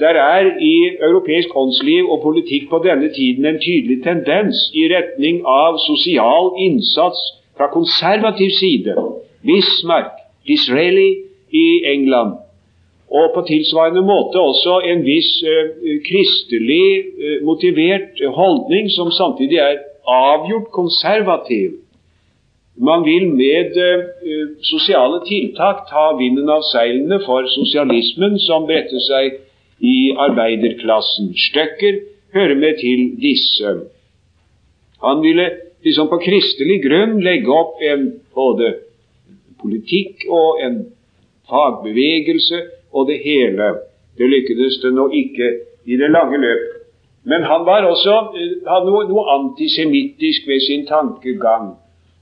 Der 0.00 0.18
er 0.18 0.48
i 0.58 0.96
europeisk 0.98 1.54
åndsliv 1.56 2.10
og 2.10 2.22
politikk 2.22 2.66
på 2.70 2.80
denne 2.82 3.12
tiden 3.14 3.46
en 3.46 3.60
tydelig 3.60 4.00
tendens 4.02 4.64
i 4.74 4.88
retning 4.90 5.44
av 5.46 5.78
sosial 5.78 6.50
innsats 6.58 7.22
fra 7.62 7.72
konservativ 7.78 8.50
side. 8.50 8.94
Bismarck, 9.42 10.12
Disraeli 10.46 11.10
i 11.50 11.66
England. 11.94 12.32
Og 13.10 13.30
på 13.34 13.44
tilsvarende 13.46 14.02
måte 14.02 14.40
også 14.40 14.80
en 14.90 15.04
viss 15.04 15.30
uh, 15.44 15.66
kristelig 16.08 16.86
uh, 17.22 17.38
motivert 17.46 18.22
holdning 18.38 18.90
som 18.90 19.10
samtidig 19.10 19.58
er 19.58 19.82
avgjort 20.06 20.70
konservativ. 20.72 21.70
Man 22.76 23.04
vil 23.04 23.28
med 23.28 23.76
uh, 23.76 24.46
sosiale 24.72 25.20
tiltak 25.28 25.84
ta 25.92 26.06
vinden 26.18 26.48
av 26.48 26.64
seilene 26.72 27.20
for 27.26 27.46
sosialismen 27.58 28.38
som 28.38 28.66
bretter 28.70 29.02
seg 29.10 29.36
i 29.94 29.98
arbeiderklassen. 30.26 31.34
Støkker 31.50 32.00
hører 32.34 32.56
med 32.64 32.80
til 32.80 33.12
disse. 33.20 33.76
Han 35.04 35.22
ville 35.22 35.50
liksom 35.84 36.08
på 36.10 36.20
kristelig 36.22 36.80
grunn 36.84 37.18
legge 37.24 37.52
opp 37.52 37.82
en 37.82 38.08
både 38.34 38.74
politikk 39.62 40.26
og 40.30 40.62
en 40.62 40.78
fagbevegelse 41.50 42.62
og 42.92 43.08
det 43.10 43.18
hele. 43.24 43.74
Det 44.18 44.28
lykkedes 44.28 44.80
det 44.82 44.92
nå 44.94 45.08
ikke 45.22 45.50
i 45.88 45.98
det 45.98 46.10
lange 46.10 46.38
løp. 46.38 46.68
Men 47.24 47.46
han 47.46 47.66
var 47.66 47.86
også 47.86 48.14
hadde 48.66 48.88
noe, 48.90 49.04
noe 49.06 49.24
antisemittisk 49.38 50.48
ved 50.50 50.64
sin 50.66 50.86
tankegang 50.88 51.76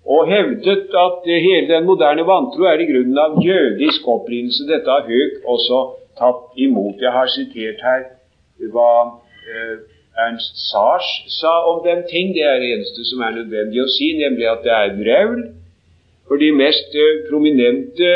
og 0.05 0.29
hevdet 0.29 0.93
at 0.97 1.27
hele 1.29 1.69
den 1.69 1.87
moderne 1.87 2.25
vantro 2.27 2.67
er 2.69 2.81
i 2.81 2.89
grunnen 2.89 3.19
av 3.21 3.39
jødisk 3.45 4.09
opprinnelse. 4.09 4.67
Dette 4.69 4.91
har 4.91 5.07
Høek 5.09 5.45
også 5.45 5.81
tatt 6.19 6.57
imot. 6.57 7.01
Jeg 7.01 7.13
har 7.13 7.29
sitert 7.33 7.85
her 7.85 8.07
hva 8.73 8.93
eh, 9.49 9.77
Ernst 10.25 10.59
Sars 10.71 11.09
sa 11.41 11.53
om 11.71 11.81
den 11.87 12.05
ting. 12.13 12.35
Det 12.37 12.45
er 12.45 12.59
det 12.61 12.71
eneste 12.75 13.05
som 13.11 13.23
er 13.27 13.37
nødvendig 13.39 13.83
å 13.83 13.91
si, 13.97 14.13
nemlig 14.19 14.49
at 14.51 14.65
det 14.67 14.75
er 14.77 14.97
vrøvl. 14.99 15.43
For 16.29 16.39
de 16.43 16.51
mest 16.55 16.95
uh, 16.95 17.23
prominente 17.29 18.11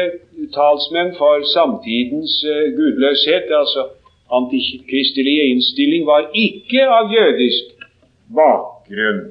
talsmenn 0.54 1.14
for 1.18 1.42
samtidens 1.50 2.40
uh, 2.46 2.66
gudløshet, 2.78 3.50
altså 3.61 3.88
antikristelige 4.38 5.49
innstilling, 5.52 6.06
var 6.06 6.28
ikke 6.46 6.84
av 6.99 7.11
jødisk 7.14 7.88
bakgrunn. 8.37 9.25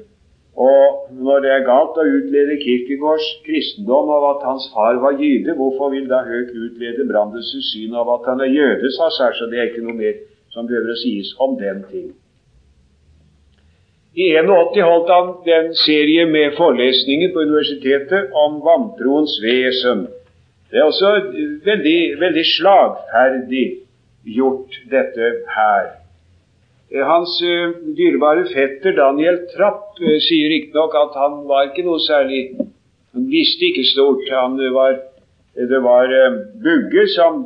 Og 0.54 1.14
når 1.26 1.40
det 1.42 1.50
er 1.50 1.64
galt 1.66 1.96
å 1.98 2.04
utlede 2.06 2.60
Kirkegårds 2.60 3.26
kristendom 3.46 4.10
av 4.14 4.26
at 4.28 4.44
hans 4.46 4.68
far 4.74 5.00
var 5.02 5.16
jyde, 5.18 5.56
hvorfor 5.58 5.90
vil 5.94 6.06
da 6.10 6.20
Høk 6.28 6.52
utlede 6.54 7.08
Brandes 7.08 7.50
syn 7.72 7.96
av 7.98 8.12
at 8.14 8.28
han 8.30 8.44
er 8.44 8.52
jøde, 8.54 8.92
sa 8.94 9.10
Sars, 9.16 9.40
og 9.42 9.50
det 9.50 9.58
er 9.58 9.72
ikke 9.72 9.82
noe 9.86 9.98
mer 9.98 10.20
som 10.54 10.68
behøver 10.70 10.94
å 10.94 11.00
sies 11.00 11.32
om 11.42 11.56
den 11.58 11.82
ting. 11.90 12.12
I 14.14 14.26
81 14.38 14.82
holdt 14.86 15.08
han 15.10 15.30
den 15.46 15.72
serie 15.74 16.22
med 16.30 16.52
forelesninger 16.54 17.32
på 17.34 17.42
universitetet 17.48 18.34
om 18.44 18.60
vantroens 18.62 19.32
vesen. 19.42 20.04
Det 20.70 20.78
er 20.78 20.86
også 20.86 21.10
veldig, 21.66 21.98
veldig 22.20 22.44
slagferdig 22.46 23.64
gjort, 24.36 24.76
dette 24.92 25.30
her. 25.56 25.88
Eh, 26.94 27.02
hans 27.02 27.32
uh, 27.42 27.74
dyrebare 27.98 28.44
fetter 28.52 28.94
Daniel 28.94 29.40
Trapp 29.50 29.98
uh, 29.98 30.14
sier 30.22 30.52
riktignok 30.52 30.94
at 31.00 31.18
han 31.18 31.40
var 31.50 31.72
ikke 31.72 31.86
noe 31.86 31.98
særlig 32.06 32.44
Han 33.14 33.26
visste 33.30 33.66
ikke 33.66 33.86
stort. 33.86 34.22
Han 34.30 34.58
var, 34.74 34.96
det 35.54 35.80
var 35.82 36.10
Bugge 36.62 37.06
som, 37.14 37.44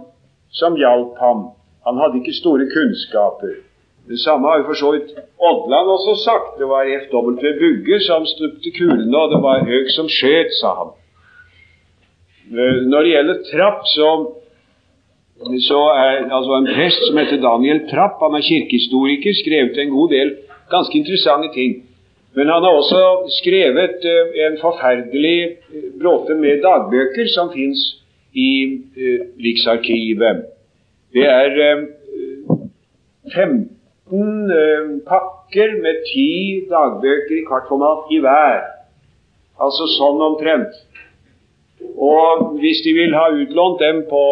som 0.52 0.76
hjalp 0.80 1.16
ham. 1.20 1.42
Han 1.84 2.00
hadde 2.00 2.22
ikke 2.22 2.36
store 2.36 2.68
kunnskaper. 2.72 3.67
Det 4.08 4.18
samme 4.24 4.48
har 4.48 4.58
jo 4.58 4.68
for 4.70 4.78
så 4.82 4.90
vidt 4.94 5.10
Odland 5.48 5.88
også 5.96 6.14
sagt. 6.28 6.50
Det 6.60 6.68
var 6.68 6.88
F.W. 7.02 7.50
Bugge 7.60 8.00
som 8.00 8.24
stupte 8.26 8.70
kulene, 8.78 9.18
og 9.22 9.32
det 9.32 9.40
var 9.44 9.66
Høg 9.68 9.90
som 9.96 10.08
skjøt, 10.08 10.54
sa 10.60 10.70
han. 10.80 10.94
Eh, 12.56 12.78
når 12.90 13.04
det 13.04 13.12
gjelder 13.14 13.42
Trapp, 13.50 13.84
så, 13.96 14.08
så 15.68 15.82
er 16.04 16.24
altså 16.38 16.56
en 16.56 16.70
prest 16.72 17.04
som 17.08 17.20
heter 17.20 17.44
Daniel 17.44 17.84
Trapp, 17.90 18.16
han 18.24 18.38
er 18.40 18.48
kirkehistoriker, 18.48 19.36
skrevet 19.42 19.76
en 19.76 19.94
god 19.98 20.16
del 20.16 20.34
ganske 20.72 20.98
interessante 20.98 21.52
ting. 21.52 21.76
Men 22.36 22.48
han 22.52 22.64
har 22.64 22.74
også 22.80 23.02
skrevet 23.40 24.04
uh, 24.04 24.26
en 24.46 24.58
forferdelig 24.60 25.38
uh, 25.48 25.86
bråte 26.00 26.34
med 26.36 26.62
dagbøker 26.64 27.28
som 27.34 27.52
fins 27.52 27.80
i 28.32 28.50
Riksarkivet. 29.44 30.44
Det 31.12 31.24
er 31.24 31.50
15 33.34 33.77
pakker 35.08 35.74
med 35.82 36.02
ti 36.08 36.28
dagbøker 36.70 37.36
i 37.38 37.46
kartformat 37.48 38.12
i 38.14 38.20
hver. 38.24 38.60
Altså 39.60 39.88
sånn 39.96 40.22
omtrent. 40.22 40.74
Og 41.98 42.58
hvis 42.62 42.82
de 42.86 42.94
vil 42.94 43.14
ha 43.14 43.28
utlånt 43.34 43.82
dem 43.82 44.04
på 44.10 44.22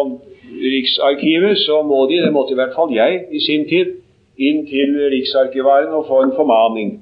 Riksarkivet, 0.47 1.57
så 1.65 1.81
må 1.83 2.05
de, 2.09 2.21
det 2.23 2.33
måtte 2.33 2.55
i 2.55 2.59
hvert 2.59 2.75
fall 2.75 2.93
jeg 2.95 3.25
i 3.31 3.41
sin 3.43 3.67
tid, 3.69 3.97
inn 4.37 4.63
til 4.69 4.95
Riksarkivaren 5.11 5.93
og 5.97 6.07
få 6.07 6.21
en 6.23 6.35
formaning 6.37 6.97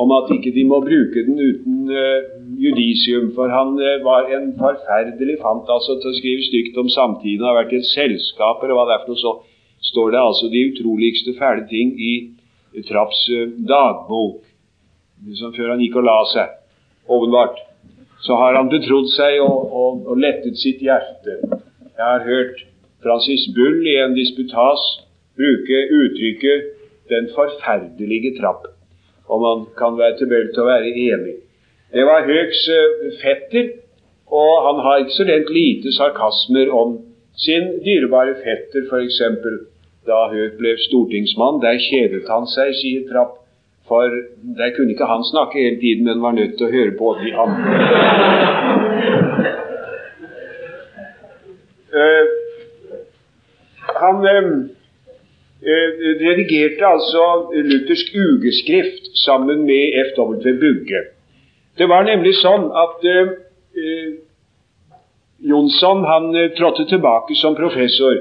om 0.00 0.10
at 0.16 0.30
ikke 0.34 0.50
de 0.56 0.64
må 0.66 0.80
bruke 0.82 1.22
den 1.26 1.38
uten 1.38 1.90
uh, 1.90 2.26
judisium. 2.58 3.30
For 3.36 3.52
han 3.52 3.76
uh, 3.78 4.02
var 4.02 4.30
en 4.36 4.50
forferdelig 4.58 5.38
fant 5.42 5.70
altså 5.70 6.00
til 6.00 6.10
å 6.10 6.16
skrive 6.18 6.46
stygt 6.48 6.80
om 6.82 6.90
samtiden. 6.90 7.44
Har 7.46 7.60
vært 7.60 7.76
i 7.76 7.82
et 7.82 7.90
selskap 7.92 8.64
og 8.64 8.74
hva 8.74 8.88
det 8.88 8.96
er 8.96 9.04
for 9.04 9.14
noe, 9.14 9.22
så 9.22 9.36
står 9.90 10.10
det 10.14 10.20
altså 10.20 10.48
de 10.52 10.64
utroligste 10.70 11.34
fæle 11.38 11.66
ting 11.70 11.94
i 12.00 12.14
Trapps 12.88 13.20
uh, 13.30 13.52
dagbok, 13.68 14.42
som 15.38 15.54
før 15.54 15.74
han 15.74 15.82
gikk 15.84 16.00
og 16.00 16.08
la 16.08 16.18
seg. 16.32 16.54
Åpenbart 17.06 17.60
så 18.24 18.38
har 18.40 18.56
han 18.56 18.70
betrodd 18.72 19.10
seg 19.12 19.38
og, 19.44 19.58
og, 19.80 20.06
og, 20.08 20.16
lettet 20.18 20.58
sitt 20.58 20.80
hjerte. 20.82 21.36
Jeg 21.94 22.04
har 22.04 22.24
hørt 22.24 22.64
Francis 23.04 23.44
Bull 23.54 23.84
i 23.86 23.98
en 24.00 24.16
disputas 24.16 24.82
bruke 25.36 25.80
uttrykket 26.00 26.70
'den 27.10 27.28
forferdelige 27.36 28.32
trapp', 28.40 28.70
og 29.28 29.40
man 29.46 29.66
kan 29.78 29.98
være 29.98 30.16
tilbøyelig 30.18 30.54
til 30.54 30.62
å 30.64 30.70
være 30.72 30.94
enig. 31.08 31.34
Det 31.92 32.04
var 32.08 32.26
Høgs 32.26 32.62
uh, 32.72 33.12
fetter, 33.22 33.66
og 34.26 34.52
han 34.66 34.80
har 34.84 34.96
ikke 34.98 35.18
så 35.18 35.26
rent 35.28 35.50
lite 35.52 35.92
sarkasmer 35.92 36.72
om 36.72 36.98
sin 37.36 37.64
dyrebare 37.84 38.34
fetter, 38.44 38.88
f.eks. 38.90 39.20
da 40.08 40.26
Høg 40.32 40.58
ble 40.58 40.74
stortingsmann. 40.86 41.62
Der 41.64 41.80
kjedet 41.80 42.28
han 42.28 42.46
seg, 42.50 42.74
sier 42.80 43.08
Trapp. 43.10 43.40
For 43.88 44.08
der 44.56 44.70
kunne 44.76 44.94
ikke 44.94 45.08
han 45.08 45.24
snakke 45.28 45.60
hele 45.60 45.80
tiden, 45.80 46.06
men 46.08 46.22
var 46.24 46.32
nødt 46.32 46.56
til 46.56 46.68
å 46.68 46.72
høre 46.72 46.94
på 46.96 47.10
de 47.20 47.34
andre. 47.36 47.72
Uh, 51.94 52.24
han 54.02 54.24
uh, 54.24 54.54
redigerte 56.24 56.86
altså 56.88 57.26
luthersk 57.52 58.16
ugeskrift 58.16 59.12
sammen 59.20 59.66
med 59.68 59.98
F.W. 60.08 60.56
Bugge. 60.64 61.04
Det 61.76 61.88
var 61.90 62.08
nemlig 62.08 62.38
sånn 62.40 62.70
at 62.72 63.04
uh, 63.04 63.34
Jonsson 65.44 66.06
han 66.08 66.32
trådte 66.56 66.88
tilbake 66.88 67.36
som 67.36 67.56
professor 67.58 68.16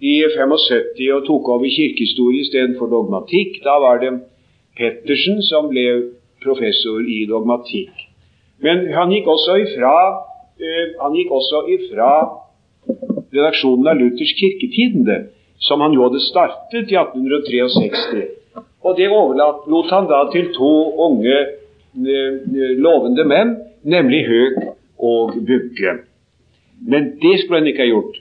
i 0.00 0.14
75 0.28 1.12
og 1.14 1.26
tok 1.26 1.48
over 1.48 1.68
kirkehistorie 1.72 2.44
istedenfor 2.44 2.90
dogmatikk. 2.92 3.62
Da 3.64 3.78
var 3.80 4.00
det 4.02 4.12
Pettersen, 4.76 5.40
som 5.42 5.70
ble 5.70 5.86
professor 6.44 7.00
i 7.00 7.24
dogmatikk. 7.28 7.92
Men 8.60 8.86
han 8.92 9.12
gikk 9.12 9.28
også 9.28 9.56
ifra, 9.62 9.94
eh, 10.60 10.96
han 11.00 11.16
gikk 11.16 11.32
også 11.32 11.62
ifra 11.76 12.10
redaksjonen 13.32 13.88
av 13.88 13.96
Luthers 14.00 14.34
Kirketidende, 14.36 15.28
som 15.58 15.80
han 15.80 15.92
jo 15.92 16.04
hadde 16.06 16.20
startet 16.20 16.92
i 16.92 16.96
1863. 16.96 18.26
Og 18.84 18.96
det 18.96 19.08
overlot 19.10 19.90
han 19.90 20.06
da 20.06 20.26
til 20.32 20.52
to 20.54 20.72
unge, 21.08 21.38
eh, 21.96 22.76
lovende 22.76 23.24
menn, 23.24 23.56
nemlig 23.82 24.26
Høg 24.26 24.76
og 24.98 25.32
Bugge. 25.46 25.98
Men 26.86 27.16
det 27.22 27.40
skulle 27.40 27.60
han 27.60 27.66
ikke 27.66 27.84
ha 27.84 27.88
gjort. 27.88 28.16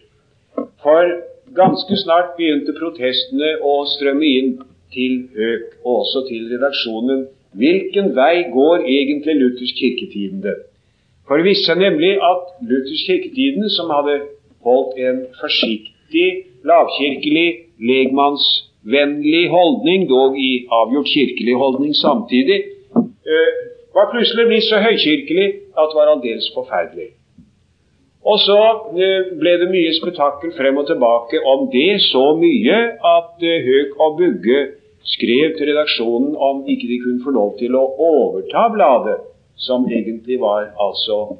For 0.84 1.35
ganske 1.56 1.98
snart 2.04 2.36
begynte 2.38 2.76
protestene 2.78 3.56
å 3.63 3.76
strømme 3.96 4.28
inn 4.39 4.54
til 4.96 5.26
Høk 5.36 5.65
og 5.84 6.04
også 6.04 6.26
til 6.30 6.48
redaksjonen 6.54 7.26
hvilken 7.60 8.12
vei 8.15 8.46
går 8.52 8.84
egentlig 8.84 9.36
Luthers 9.39 9.74
kirketidende. 9.80 10.56
For 11.28 11.39
det 11.39 11.48
viste 11.50 11.72
seg 11.72 11.82
nemlig 11.82 12.15
at 12.20 12.50
Luthers 12.70 13.04
kirketidende, 13.08 13.70
som 13.74 13.89
hadde 13.96 14.20
holdt 14.65 15.00
en 15.00 15.22
forsiktig, 15.39 16.28
lavkirkelig, 16.68 17.48
legmannsvennlig 17.89 19.46
holdning, 19.54 20.08
dog 20.12 20.38
i 20.38 20.52
avgjort 20.82 21.10
kirkelig 21.13 21.56
holdning 21.62 21.96
samtidig, 21.98 22.60
øh, 23.32 23.52
var 23.96 24.12
plutselig 24.12 24.48
blitt 24.50 24.68
så 24.68 24.82
høykirkelig 24.84 25.48
at 25.80 25.88
det 25.91 26.00
var 26.00 26.12
aldeles 26.13 26.52
forferdelig. 26.58 27.13
Og 28.26 28.40
så 28.42 28.62
øh, 29.04 29.22
ble 29.40 29.54
det 29.62 29.70
mye 29.70 29.92
spetakkel 30.00 30.54
frem 30.58 30.78
og 30.82 30.88
tilbake 30.90 31.42
om 31.46 31.68
det, 31.76 32.02
så 32.02 32.26
mye 32.40 32.78
at 33.18 33.46
øh, 33.52 33.66
Høk 33.68 34.00
og 34.02 34.18
Bugge 34.18 34.60
skrev 35.06 35.54
til 35.58 35.70
redaksjonen 35.70 36.34
om 36.36 36.64
ikke 36.68 36.88
de 36.92 37.00
kunne 37.04 37.22
få 37.26 37.32
lov 37.40 37.54
til 37.60 37.78
å 37.78 37.86
overta 38.10 38.66
bladet, 38.74 39.20
som 39.68 39.86
egentlig 39.92 40.40
var 40.42 40.72
altså 40.82 41.38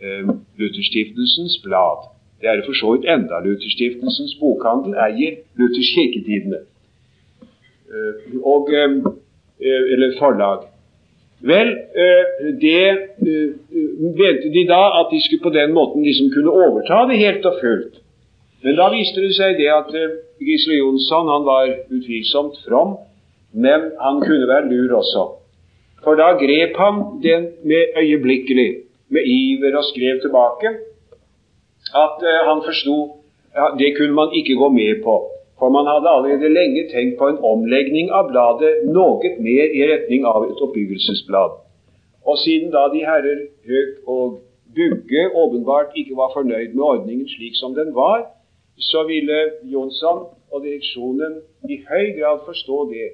eh, 0.00 0.24
Lutherstiftelsens 0.58 1.60
blad. 1.64 2.08
Det 2.40 2.48
er 2.50 2.64
for 2.66 2.74
så 2.80 2.94
vidt 2.94 3.06
enda. 3.14 3.38
Lutherstiftelsens 3.44 4.34
bokhandel 4.40 4.96
eier 5.06 5.36
Luthers 5.60 5.92
Kirketidene. 5.94 6.64
Eh, 7.92 8.40
og, 8.40 8.72
eh, 8.72 8.96
eller 9.92 10.16
forlag. 10.18 10.71
Vel, 11.42 11.68
eh, 12.02 12.24
det 12.60 12.88
eh, 12.88 13.50
mente 14.14 14.50
de 14.54 14.62
da 14.68 14.82
at 15.00 15.10
de 15.10 15.18
skulle 15.22 15.42
på 15.42 15.50
den 15.50 15.72
måten 15.74 16.04
liksom 16.06 16.30
kunne 16.30 16.54
overta 16.54 17.02
det 17.10 17.18
helt 17.18 17.46
og 17.46 17.58
fullt. 17.60 17.98
Men 18.62 18.76
da 18.78 18.86
viste 18.94 19.24
det 19.24 19.32
seg 19.34 19.58
det 19.58 19.66
at 19.74 19.90
eh, 19.98 20.20
Gisle 20.38 20.78
Jonsson 20.78 21.30
han 21.34 21.46
var 21.48 21.72
utvilsomt 21.90 22.60
from, 22.66 22.94
men 23.52 23.90
han 23.98 24.22
kunne 24.22 24.46
være 24.46 24.70
lur 24.70 24.94
også. 25.00 25.24
For 26.04 26.18
da 26.18 26.32
grep 26.38 26.78
han 26.78 27.02
den 27.22 27.50
med 27.66 27.98
øyeblikkelig, 27.98 28.70
med 29.10 29.26
iver, 29.26 29.76
og 29.76 29.84
skrev 29.90 30.22
tilbake 30.22 30.76
at 31.98 32.22
han 32.46 32.62
forsto 32.64 32.96
ja, 33.54 33.66
det 33.78 33.96
kunne 33.98 34.14
man 34.14 34.30
ikke 34.32 34.54
gå 34.54 34.68
med 34.68 35.02
på. 35.04 35.31
For 35.62 35.70
man 35.70 35.86
hadde 35.86 36.10
allerede 36.10 36.48
lenge 36.58 36.88
tenkt 36.90 37.18
på 37.18 37.28
en 37.30 37.36
omlegning 37.52 38.08
av 38.10 38.32
bladet 38.32 38.70
noe 38.96 39.28
mer 39.46 39.76
i 39.78 39.84
retning 39.86 40.24
av 40.26 40.48
et 40.48 40.62
oppbyggelsesblad. 40.66 41.52
Og 42.26 42.38
siden 42.42 42.72
da 42.74 42.88
de 42.90 43.04
herrer 43.06 43.44
Høg 43.70 44.10
og 44.14 44.40
Bugge 44.74 45.22
åpenbart 45.42 45.94
ikke 45.94 46.18
var 46.18 46.34
fornøyd 46.34 46.74
med 46.74 46.84
ordningen 46.88 47.30
slik 47.30 47.54
som 47.60 47.78
den 47.78 47.94
var, 47.94 48.26
så 48.90 49.06
ville 49.06 49.38
Jonsson 49.74 50.24
og 50.50 50.66
direksjonen 50.66 51.38
i 51.70 51.78
høy 51.86 52.10
grad 52.18 52.42
forstå 52.50 52.82
det, 52.90 53.08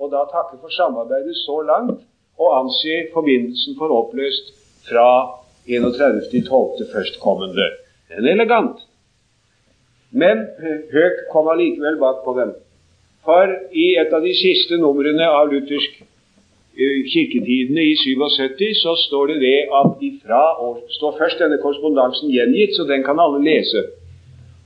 og 0.00 0.10
da 0.10 0.26
takke 0.34 0.58
for 0.58 0.74
samarbeidet 0.74 1.38
så 1.46 1.62
langt 1.70 2.00
og 2.34 2.48
anse 2.64 3.02
forbindelsen 3.14 3.78
for 3.78 3.94
oppløst 4.02 4.50
fra 4.90 5.08
31.12. 5.70 6.88
førstkommende. 6.96 7.68
En 8.18 8.26
elegant. 8.26 8.88
Men 10.12 10.44
Høk 10.92 11.24
kom 11.32 11.48
allikevel 11.48 11.98
bak 12.00 12.20
på 12.24 12.36
dem. 12.36 12.54
For 13.24 13.52
i 13.72 13.92
et 14.02 14.12
av 14.12 14.24
de 14.24 14.32
siste 14.36 14.76
numrene 14.82 15.28
av 15.30 15.52
luthersk 15.52 16.00
eh, 16.02 17.02
kirketidene 17.12 17.84
i 17.92 17.94
77 18.00 18.82
så 18.82 18.96
står 19.06 19.32
det 19.32 19.38
det 19.44 19.58
at 19.80 20.02
ifra 20.02 20.42
år 20.60 20.80
står 20.98 21.18
først 21.20 21.42
denne 21.42 21.60
korrespondansen 21.62 22.32
gjengitt, 22.34 22.74
så 22.76 22.84
den 22.88 23.06
kan 23.06 23.22
alle 23.22 23.40
lese. 23.44 23.84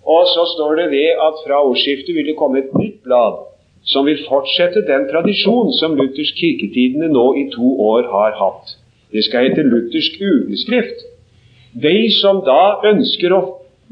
Og 0.06 0.24
så 0.32 0.46
står 0.54 0.80
det 0.80 0.88
det 0.94 1.10
at 1.28 1.42
fra 1.44 1.60
årsskiftet 1.66 2.14
vil 2.14 2.26
det 2.30 2.38
komme 2.38 2.62
et 2.62 2.74
nytt 2.78 3.02
blad 3.04 3.44
som 3.86 4.06
vil 4.06 4.18
fortsette 4.26 4.82
den 4.86 5.06
tradisjon 5.10 5.70
som 5.78 5.94
Luthers 5.98 6.32
kirketidene 6.38 7.10
nå 7.12 7.26
i 7.38 7.44
to 7.52 7.68
år 7.82 8.08
har 8.10 8.34
hatt. 8.40 8.74
Det 9.14 9.22
skal 9.24 9.46
hete 9.46 9.62
luthersk 9.62 10.18
ugeskrift. 10.18 11.04
De 11.82 12.10
som 12.18 12.40
da 12.46 12.80
ønsker 12.90 13.34
å 13.36 13.42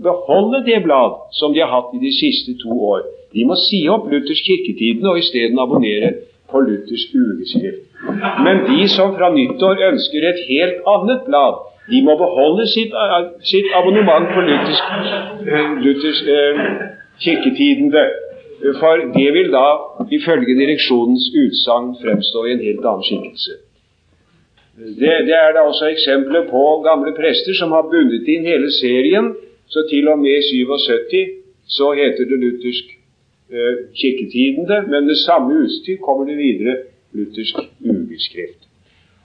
beholde 0.03 0.65
det 0.67 0.83
blad 0.85 1.13
som 1.33 1.55
de 1.55 1.61
har 1.61 1.71
hatt 1.71 1.95
i 1.95 2.03
de 2.03 2.13
siste 2.13 2.57
to 2.63 2.73
år, 2.93 3.05
de 3.35 3.45
må 3.45 3.57
si 3.59 3.83
opp 3.91 4.07
Luthers 4.11 4.43
kirketidene 4.47 5.11
og 5.11 5.19
isteden 5.19 5.59
abonnere 5.59 6.11
på 6.51 6.61
Luthers 6.61 7.07
ugeskrift. 7.15 7.83
Men 8.47 8.65
de 8.69 8.89
som 8.89 9.15
fra 9.17 9.31
nyttår 9.35 9.81
ønsker 9.91 10.29
et 10.29 10.43
helt 10.49 10.83
annet 10.95 11.25
blad, 11.29 11.63
de 11.91 12.01
må 12.05 12.17
beholde 12.17 12.67
sitt, 12.67 12.93
eh, 13.03 13.17
sitt 13.53 13.69
abonnement 13.79 14.29
på 14.35 14.45
Luthers, 14.49 14.81
Luthers 15.85 16.21
eh, 16.37 16.63
kirketidende 17.21 18.05
For 18.81 18.97
det 18.97 19.29
vil 19.35 19.51
da, 19.53 19.67
ifølge 20.11 20.55
direksjonens 20.57 21.27
utsagn, 21.37 21.91
fremstå 22.01 22.45
i 22.47 22.53
en 22.53 22.63
helt 22.65 22.87
annen 22.87 23.05
skikkelse. 23.05 23.57
Det, 25.01 25.15
det, 25.29 25.37
er 25.37 25.53
da 25.53 25.67
også 25.69 25.91
eksempler 25.91 26.47
på 26.49 26.63
gamle 26.87 27.13
prester 27.19 27.53
som 27.59 27.75
har 27.77 27.85
bundet 27.93 28.31
inn 28.31 28.47
hele 28.49 28.71
serien, 28.73 29.35
så 29.69 29.87
til 29.91 30.09
og 30.09 30.19
med 30.19 30.43
77 30.43 31.31
så 31.67 31.93
heter 31.93 32.25
det 32.31 32.39
luthersk 32.39 32.87
eh, 33.51 33.75
kirketidende, 34.01 34.83
men 34.91 35.07
med 35.07 35.17
samme 35.27 35.65
utstyr 35.65 35.97
kommer 36.07 36.25
det 36.25 36.37
videre 36.37 36.77
luthersk 37.13 37.57
ugeskrift. 37.81 38.61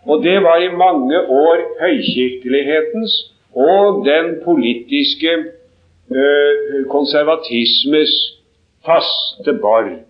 Og 0.05 0.23
det 0.23 0.37
var 0.43 0.57
i 0.57 0.75
mange 0.85 1.17
år 1.21 1.57
høykirkelighetens 1.81 3.13
og 3.53 4.05
den 4.05 4.35
politiske 4.43 5.31
eh, 6.11 6.85
konservatismes 6.89 8.13
faste 8.85 9.53
borg. 9.61 10.05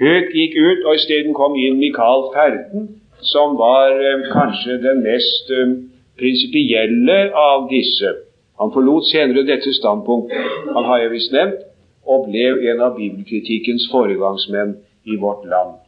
Høk 0.00 0.30
gikk 0.34 0.54
ut, 0.62 0.84
og 0.86 0.94
isteden 0.94 1.34
kom 1.34 1.56
inn 1.58 1.78
Michael 1.78 2.28
Ferden, 2.34 2.88
som 3.32 3.56
var 3.58 3.94
eh, 3.98 4.26
kanskje 4.32 4.78
den 4.82 5.02
mest 5.06 5.50
eh, 5.50 5.76
prinsipielle 6.18 7.18
av 7.34 7.68
disse. 7.70 8.14
Han 8.60 8.72
forlot 8.74 9.06
senere 9.10 9.46
dette 9.46 9.74
standpunkt, 9.74 10.32
han 10.74 10.84
har 10.84 11.04
jeg 11.04 11.12
visst 11.14 11.34
nevnt, 11.34 11.60
og 12.08 12.26
ble 12.30 12.48
en 12.72 12.80
av 12.80 12.96
bibelkritikkens 12.96 13.90
foregangsmenn 13.92 14.78
i 15.04 15.18
vårt 15.20 15.44
land. 15.46 15.78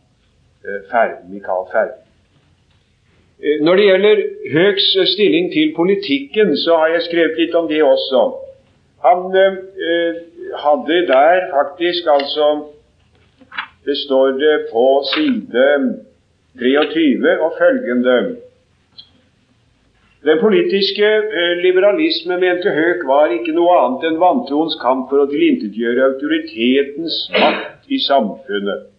Ferden, 0.90 1.32
Michael 1.32 1.66
Ferden. 1.72 2.00
Eh, 3.42 3.64
når 3.64 3.76
det 3.76 3.84
gjelder 3.84 4.16
Høgs 4.52 4.88
stilling 5.12 5.52
til 5.52 5.72
politikken, 5.76 6.56
så 6.56 6.76
har 6.76 6.88
jeg 6.94 7.06
skrevet 7.08 7.38
litt 7.40 7.54
om 7.54 7.68
det 7.68 7.82
også. 7.82 8.20
Han 9.06 9.36
eh, 9.44 10.18
hadde 10.64 10.98
der 11.08 11.46
faktisk 11.54 12.10
altså 12.16 12.66
Det 13.86 13.96
står 13.96 14.26
det 14.36 14.56
på 14.72 14.84
side 15.14 15.68
23 16.60 17.40
og 17.40 17.52
følgende 17.58 18.16
Den 20.24 20.36
politiske 20.40 21.06
eh, 21.40 21.54
liberalisme, 21.64 22.36
mente 22.36 22.72
Høk 22.76 23.06
var 23.08 23.32
ikke 23.32 23.54
noe 23.56 23.76
annet 23.80 24.02
enn 24.04 24.18
vantroens 24.20 24.76
kamp 24.82 25.08
for 25.08 25.22
å 25.22 25.28
tilintetgjøre 25.30 26.10
autoritetens 26.10 27.22
makt 27.32 27.88
i 27.88 28.00
samfunnet. 28.04 28.90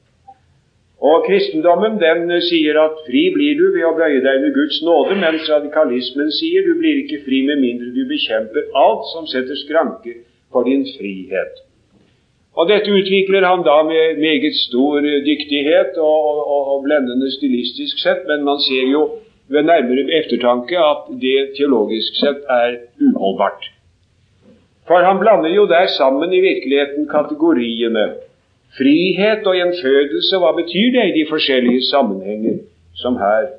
Og 1.02 1.28
Kristendommen 1.28 2.00
den 2.02 2.26
sier 2.46 2.78
at 2.82 2.98
fri 3.06 3.28
blir 3.36 3.54
du 3.58 3.68
ved 3.74 3.86
å 3.86 3.94
bøye 3.98 4.22
deg 4.22 4.42
under 4.42 4.58
Guds 4.58 4.82
nåde, 4.86 5.18
mens 5.22 5.46
radikalismen 5.50 6.34
sier 6.42 6.66
du 6.66 6.74
blir 6.82 7.04
ikke 7.04 7.24
fri 7.26 7.46
med 7.46 7.62
mindre 7.62 7.94
du 7.94 8.04
bekjemper 8.10 8.74
alt 8.82 9.06
som 9.14 9.30
setter 9.30 9.58
skranker 9.62 10.22
for 10.54 10.66
din 10.66 10.88
frihet. 10.98 11.66
Og 12.58 12.70
Dette 12.70 12.90
utvikler 12.90 13.46
han 13.46 13.62
da 13.66 13.80
med 13.86 14.18
meget 14.22 14.58
stor 14.66 15.06
dyktighet 15.26 15.98
og, 16.02 16.30
og, 16.42 16.62
og 16.76 16.86
blendende 16.90 17.30
stilistisk 17.38 18.02
sett, 18.02 18.26
men 18.30 18.42
man 18.46 18.62
ser 18.66 18.90
jo 18.90 19.06
ved 19.52 19.68
nærmere 19.68 20.08
eftertanke 20.20 20.80
at 20.80 21.12
det 21.22 21.52
teologisk 21.58 22.18
sett 22.24 22.44
er 22.50 22.78
uholdbart. 23.06 23.70
For 24.88 25.04
han 25.08 25.20
blander 25.20 25.52
jo 25.56 25.68
der 25.68 25.88
sammen 25.98 26.34
i 26.34 26.42
virkeligheten 26.50 27.08
kategoriene 27.12 28.06
Frihet 28.78 29.48
og 29.52 29.56
gjenfødelse, 29.60 30.38
hva 30.40 30.52
betyr 30.56 30.94
det 30.96 31.08
i 31.10 31.16
de 31.20 31.24
forskjellige 31.30 31.82
sammenhenger 31.90 32.62
som 32.96 33.18
her 33.20 33.50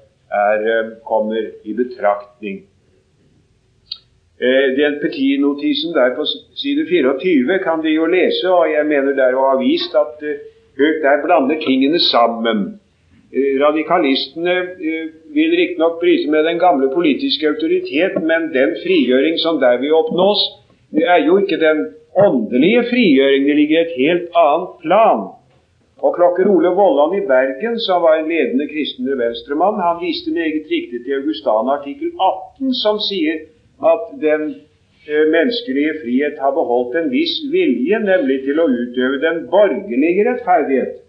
er, 0.44 0.58
eh, 0.74 0.92
kommer 1.04 1.42
i 1.64 1.72
betraktning? 1.80 2.62
Eh, 4.40 4.68
den 4.80 4.94
petit-notisen 5.02 5.92
der 5.94 6.14
på 6.16 6.24
side 6.62 6.86
24 6.88 7.58
kan 7.58 7.82
de 7.84 7.90
jo 7.90 8.06
lese, 8.06 8.48
og 8.48 8.72
jeg 8.72 8.86
mener 8.86 9.12
der 9.12 9.36
å 9.36 9.50
ha 9.50 9.56
vist 9.60 9.94
at 9.94 10.16
Høg 10.78 10.94
eh, 10.96 11.02
der 11.04 11.22
blander 11.26 11.60
tingene 11.60 12.00
sammen. 12.00 12.80
Radikalistene 13.32 14.54
vil 15.32 15.54
riktignok 15.56 16.00
bryte 16.00 16.30
med 16.30 16.44
den 16.44 16.58
gamle 16.60 16.90
politiske 16.92 17.48
autoritet, 17.48 18.18
men 18.20 18.50
den 18.52 18.74
frigjøring 18.82 19.38
som 19.40 19.60
der 19.60 19.78
vil 19.80 19.94
oppnås, 19.96 20.42
er 20.92 21.24
jo 21.26 21.38
ikke 21.40 21.60
den 21.60 21.86
åndelige 22.16 22.82
frigjøring 22.90 23.46
det 23.48 23.56
ligger 23.56 23.80
et 23.80 23.94
helt 23.96 24.36
annet 24.36 24.74
plan. 24.82 25.22
Og 26.04 26.14
klokker 26.16 26.50
Ole 26.50 26.72
Vollan 26.76 27.14
i 27.18 27.26
Bergen, 27.26 27.78
som 27.80 28.02
var 28.02 28.18
en 28.18 28.28
ledende 28.28 28.66
kristen 28.68 29.08
venstremann, 29.22 29.80
han 29.80 30.02
viste 30.02 30.34
meget 30.34 30.66
riktig 30.74 31.00
til 31.04 31.16
Augustan 31.20 31.72
artikkel 31.76 32.10
18, 32.18 32.74
som 32.84 32.98
sier 33.08 33.46
at 33.92 34.08
den 34.24 34.42
eh, 35.08 35.24
menneskelige 35.34 35.94
frihet 36.02 36.42
har 36.42 36.52
beholdt 36.58 36.98
en 37.00 37.12
viss 37.14 37.38
vilje, 37.54 38.02
nemlig 38.10 38.42
til 38.44 38.60
å 38.60 38.68
utøve 38.68 39.22
den 39.22 39.46
borgerlige 39.54 40.26
rettferdighet. 40.28 41.01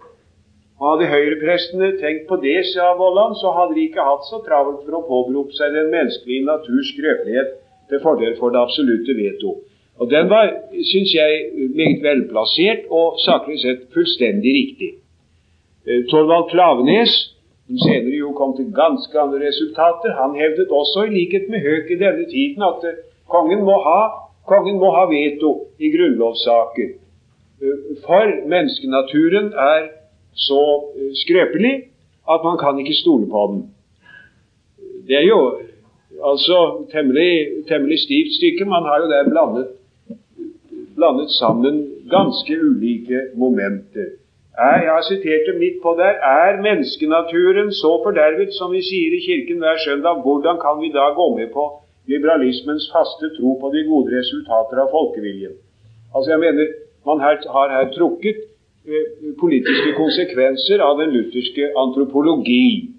Hadde 0.81 1.05
høyreprestene 1.07 1.91
tenkt 2.01 2.25
på 2.29 2.39
det, 2.41 2.57
sa 2.71 2.93
Vollan, 2.97 3.35
så 3.37 3.51
hadde 3.57 3.75
de 3.77 3.85
ikke 3.87 4.07
hatt 4.07 4.25
så 4.29 4.39
travelt 4.47 4.81
for 4.85 4.97
å 4.97 5.03
påberope 5.05 5.53
seg 5.57 5.75
den 5.75 5.91
menneskelige 5.93 6.47
naturs 6.47 6.89
skrøpelighet 6.95 7.53
til 7.91 8.01
fordel 8.03 8.33
for 8.39 8.53
det 8.53 8.63
absolutte 8.63 9.13
veto. 9.17 9.59
Og 10.01 10.09
den 10.09 10.29
var, 10.29 10.49
syns 10.89 11.13
jeg, 11.13 11.45
meget 11.77 12.01
velplassert 12.03 12.89
og 12.89 13.19
saklig 13.21 13.59
sett 13.61 13.85
fullstendig 13.93 14.55
riktig. 14.57 14.91
Eh, 15.85 16.01
Torvald 16.09 16.49
Klavenes, 16.49 17.13
som 17.67 17.79
senere 17.85 18.17
jo 18.17 18.33
kom 18.37 18.55
til 18.57 18.73
ganske 18.73 19.19
andre 19.19 19.45
resultater, 19.47 20.17
han 20.17 20.35
hevdet 20.41 20.73
også, 20.81 21.05
i 21.05 21.13
likhet 21.19 21.49
med 21.53 21.61
Høk 21.67 21.91
i 21.93 22.01
denne 22.01 22.25
tiden, 22.33 22.65
at 22.65 22.81
eh, 22.89 23.01
kongen 23.29 23.61
må 23.69 23.77
ha, 23.85 24.01
kongen 24.49 24.81
må 24.81 24.89
ha 24.97 25.05
veto 25.11 25.53
i 25.77 25.93
grunnlovssaker. 25.93 26.95
Eh, 27.61 27.83
for 28.05 28.33
menneskenaturen 28.49 29.53
er 29.53 29.91
så 30.35 30.61
skrøpelig 31.23 31.73
at 32.33 32.39
man 32.43 32.57
kan 32.57 32.79
ikke 32.79 32.93
stole 32.93 33.29
på 33.29 33.41
den. 33.51 33.61
Det 35.07 35.15
er 35.17 35.27
jo 35.27 35.39
altså 36.31 36.85
temmelig, 36.91 37.31
temmelig 37.67 37.99
stivt 37.99 38.31
stykke. 38.37 38.65
Man 38.65 38.83
har 38.83 38.97
jo 39.01 39.07
der 39.13 39.29
blandet 39.29 39.67
blandet 40.95 41.29
sammen 41.31 41.75
ganske 42.09 42.53
ulike 42.69 43.19
momenter. 43.35 44.07
Er, 44.57 44.77
jeg 44.85 44.93
har 44.97 45.05
sitert 45.09 45.47
det 45.47 45.55
midt 45.63 45.77
på 45.83 45.95
der. 46.01 46.13
Er 46.37 46.61
menneskenaturen 46.61 47.71
så 47.71 47.91
fordervet 48.05 48.53
som 48.59 48.71
vi 48.75 48.81
sier 48.89 49.11
i 49.17 49.23
Kirken 49.27 49.57
hver 49.63 49.77
søndag, 49.85 50.21
hvordan 50.25 50.57
kan 50.65 50.75
vi 50.81 50.89
da 50.97 51.05
gå 51.19 51.27
med 51.37 51.47
på 51.57 51.63
liberalismens 52.11 52.85
faste 52.93 53.27
tro 53.37 53.49
på 53.61 53.67
de 53.75 53.81
gode 53.89 54.13
resultater 54.19 54.77
av 54.83 54.91
folkeviljen? 54.97 55.55
Altså 56.15 56.31
jeg 56.31 56.39
mener, 56.45 56.65
Man 57.05 57.19
har 57.19 57.35
her 57.75 57.91
trukket 57.91 58.37
eh, 58.39 58.52
politiske 59.39 59.93
konsekvenser 59.95 60.81
av 60.83 60.97
den 60.99 61.13
lutherske 61.15 61.69
antropologi. 61.79 62.89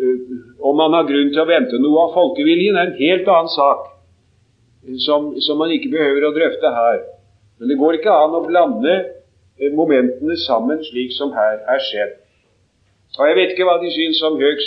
Eh, 0.00 0.38
om 0.58 0.76
man 0.76 0.96
har 0.96 1.08
grunn 1.08 1.32
til 1.32 1.42
å 1.42 1.48
vente 1.48 1.80
noe 1.82 2.06
av 2.06 2.14
folkeviljen, 2.16 2.76
er 2.76 2.90
en 2.90 3.00
helt 3.00 3.28
annen 3.28 3.52
sak 3.52 3.90
som, 5.04 5.32
som, 5.40 5.60
man 5.60 5.72
ikke 5.74 5.92
behøver 5.92 6.26
å 6.28 6.34
drøfte 6.36 6.72
her. 6.72 7.04
Men 7.60 7.70
det 7.70 7.78
går 7.80 7.98
ikke 7.98 8.16
an 8.24 8.36
å 8.38 8.44
blande 8.46 8.94
eh, 8.96 9.70
momentene 9.72 10.36
sammen 10.46 10.82
slik 10.88 11.12
som 11.16 11.34
her 11.36 11.60
er 11.70 11.84
skjedd. 11.90 12.16
Og 13.14 13.28
Jeg 13.28 13.38
vet 13.38 13.52
ikke 13.54 13.68
hva 13.68 13.78
de 13.82 13.92
syns 13.94 14.22
om 14.26 14.40
Høgs 14.40 14.66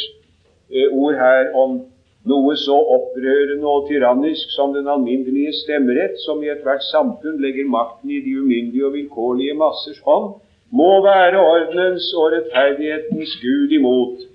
eh, 0.71 0.93
ord 0.93 1.17
her 1.19 1.51
om 1.57 1.81
noe 2.29 2.55
så 2.59 2.75
opprørende 2.95 3.67
og 3.67 3.87
tyrannisk 3.89 4.51
som 4.55 4.73
den 4.75 4.87
alminnelige 4.91 5.53
stemmerett, 5.61 6.19
som 6.25 6.43
i 6.43 6.51
ethvert 6.53 6.85
samfunn 6.91 7.41
legger 7.43 7.69
makten 7.71 8.11
i 8.11 8.21
de 8.25 8.37
umyndige 8.41 8.85
og 8.87 8.95
vilkårlige 8.97 9.57
massers 9.57 9.99
hånd, 10.05 10.35
må 10.71 10.89
være 11.05 11.39
ordenens 11.39 12.09
og 12.19 12.33
rettferdighetens 12.35 13.37
Gud 13.43 13.77
imot, 13.79 14.25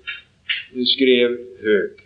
skrev 0.95 1.37
Høg. 1.63 2.03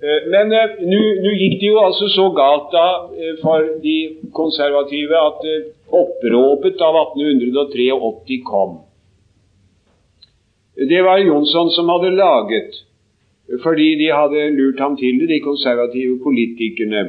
Eh, 0.00 0.28
men 0.32 0.52
eh, 0.56 0.78
nå 0.88 1.32
gikk 1.36 1.58
det 1.60 1.72
jo 1.74 1.80
altså 1.82 2.06
så 2.08 2.28
galt 2.32 2.70
da 2.72 2.84
eh, 3.16 3.34
for 3.42 3.66
de 3.82 3.96
konservative 4.36 5.18
at 5.18 5.42
oppråpet 5.90 6.80
av 6.86 6.96
1883 7.02 8.38
kom. 8.46 8.78
Det 10.80 11.02
var 11.04 11.20
Jonsson 11.20 11.68
som 11.74 11.90
hadde 11.92 12.14
laget, 12.16 12.78
fordi 13.58 13.88
de 13.98 14.08
hadde 14.14 14.50
lurt 14.54 14.80
ham 14.80 14.96
til 14.96 15.20
det, 15.20 15.28
de 15.28 15.40
konservative 15.42 16.18
politikerne. 16.22 17.02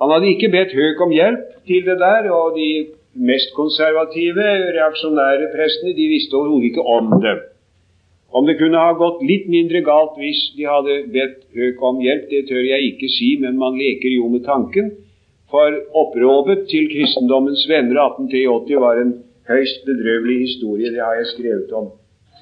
Han 0.00 0.10
hadde 0.12 0.28
ikke 0.34 0.50
bedt 0.54 0.74
Høk 0.78 1.00
om 1.06 1.14
hjelp 1.14 1.46
til 1.66 1.86
det 1.86 1.98
der, 1.98 2.30
og 2.30 2.58
de 2.58 2.68
mest 3.14 3.50
konservative, 3.54 4.46
reaksjonære 4.78 5.50
prestene 5.54 5.96
de 5.98 6.06
visste 6.14 6.34
overhodet 6.38 6.70
ikke 6.70 6.86
om 6.96 7.10
det. 7.24 7.38
Om 8.32 8.46
det 8.48 8.56
kunne 8.58 8.80
ha 8.80 8.92
gått 8.96 9.20
litt 9.28 9.48
mindre 9.52 9.82
galt 9.84 10.14
hvis 10.16 10.40
de 10.56 10.64
hadde 10.64 10.94
bedt 11.12 11.42
Høk 11.58 11.82
om 11.90 12.00
hjelp, 12.00 12.28
det 12.30 12.46
tør 12.48 12.64
jeg 12.64 12.92
ikke 12.92 13.10
si, 13.12 13.34
men 13.42 13.58
man 13.60 13.76
leker 13.78 14.14
jo 14.14 14.30
med 14.32 14.46
tanken. 14.46 14.94
For 15.52 15.74
oppråpet 16.02 16.64
til 16.70 16.88
kristendommens 16.94 17.66
venner 17.68 17.98
1883 18.06 18.78
var 18.80 19.02
en 19.02 19.12
høyst 19.50 19.84
bedrøvelig 19.84 20.38
historie. 20.46 20.94
Det 20.94 21.02
har 21.04 21.18
jeg 21.18 21.28
skrevet 21.34 21.74
om. 21.76 21.90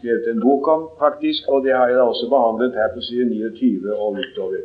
Skrevet 0.01 0.29
en 0.33 0.41
bok 0.41 0.69
om, 0.75 0.83
faktisk, 0.99 1.49
og 1.53 1.65
det 1.65 1.73
har 1.77 1.87
jeg 1.89 1.97
da 2.01 2.05
også 2.09 2.27
behandlet 2.33 2.79
her 2.81 2.89
på 2.95 3.01
side 3.05 3.25
29 3.29 3.97
og 3.97 4.17
utover. 4.19 4.63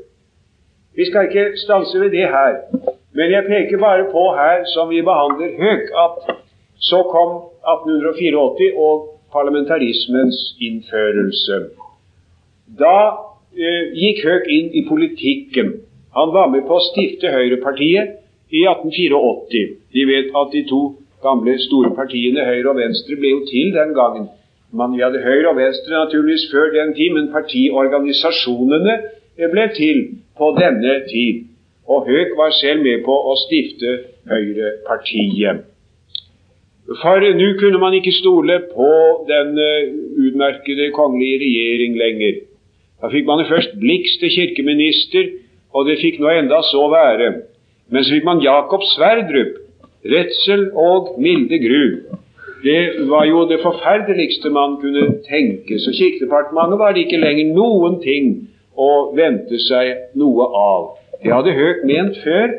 Vi 0.95 1.05
skal 1.05 1.27
ikke 1.27 1.57
stanse 1.59 1.99
ved 1.99 2.09
det 2.17 2.27
her, 2.35 2.53
Men 3.17 3.31
jeg 3.31 3.43
peker 3.47 3.77
bare 3.79 4.05
på 4.11 4.23
her, 4.39 4.57
som 4.73 4.89
vi 4.89 5.01
behandler 5.09 5.51
høyt, 5.63 5.87
at 6.05 6.15
så 6.89 6.99
kom 7.15 7.29
1884 7.73 8.75
og 8.87 8.95
parlamentarismens 9.35 10.39
innførelse. 10.67 11.55
Da 12.81 12.97
eh, 13.55 13.83
gikk 14.01 14.19
Høek 14.27 14.49
inn 14.57 14.69
i 14.79 14.83
politikken. 14.89 15.71
Han 16.17 16.35
var 16.35 16.51
med 16.51 16.67
på 16.67 16.75
å 16.75 16.85
stifte 16.89 17.31
Høyrepartiet 17.31 18.19
i 18.51 18.65
1884. 18.67 19.63
De 19.95 20.07
vet 20.11 20.35
at 20.41 20.51
de 20.55 20.63
to 20.67 20.81
gamle 21.23 21.55
store 21.67 21.93
partiene 21.95 22.43
Høyre 22.49 22.73
og 22.73 22.81
Venstre 22.81 23.15
ble 23.19 23.31
jo 23.31 23.43
til 23.47 23.71
den 23.79 23.95
gangen. 23.95 24.27
Man, 24.73 24.95
vi 24.95 25.03
hadde 25.03 25.21
Høyre 25.23 25.51
og 25.51 25.59
Venstre 25.59 25.93
naturligvis 25.93 26.49
før 26.51 26.71
den 26.73 26.95
tid, 26.97 27.13
men 27.15 27.31
partiorganisasjonene 27.33 28.95
ble 29.51 29.67
til 29.75 30.01
på 30.37 30.51
denne 30.59 30.97
tid. 31.11 31.45
Og 31.87 32.07
Høg 32.09 32.33
var 32.37 32.51
selv 32.57 32.81
med 32.81 33.05
på 33.05 33.13
å 33.13 33.35
stifte 33.45 33.93
Høyrepartiet. 34.29 35.65
For 37.01 37.23
nå 37.39 37.47
kunne 37.59 37.81
man 37.81 37.95
ikke 37.97 38.13
stole 38.13 38.59
på 38.73 38.89
den 39.29 39.55
uh, 39.57 39.93
utmerkede 40.27 40.91
kongelige 40.93 41.39
regjering 41.41 41.97
lenger. 41.97 42.43
Da 43.01 43.09
fikk 43.13 43.25
man 43.25 43.45
først 43.49 43.73
Blix 43.81 44.17
til 44.21 44.33
kirkeminister, 44.33 45.31
og 45.73 45.89
det 45.89 45.97
fikk 46.01 46.21
nå 46.21 46.29
enda 46.29 46.61
så 46.69 46.85
være. 46.93 47.31
Men 47.89 48.05
så 48.05 48.15
fikk 48.15 48.27
man 48.27 48.43
Jakob 48.43 48.85
Sverdrup, 48.93 49.57
redsel 50.05 50.69
og 50.77 51.15
milde 51.21 51.59
gru. 51.61 51.83
Det 52.65 53.09
var 53.09 53.25
jo 53.29 53.45
det 53.49 53.59
forferdeligste 53.61 54.49
man 54.49 54.77
kunne 54.81 55.05
tenke. 55.29 55.79
Så 55.79 55.93
Kirkedepartementet 55.93 56.79
var 56.81 56.93
det 56.93 57.05
ikke 57.05 57.21
lenger 57.21 57.53
noen 57.53 57.99
ting 58.01 58.31
å 58.73 58.91
vente 59.15 59.59
seg 59.67 60.17
noe 60.17 60.47
av. 60.59 60.87
Det 61.21 61.33
hadde 61.33 61.53
Høk 61.57 61.83
ment 61.85 62.17
før, 62.23 62.55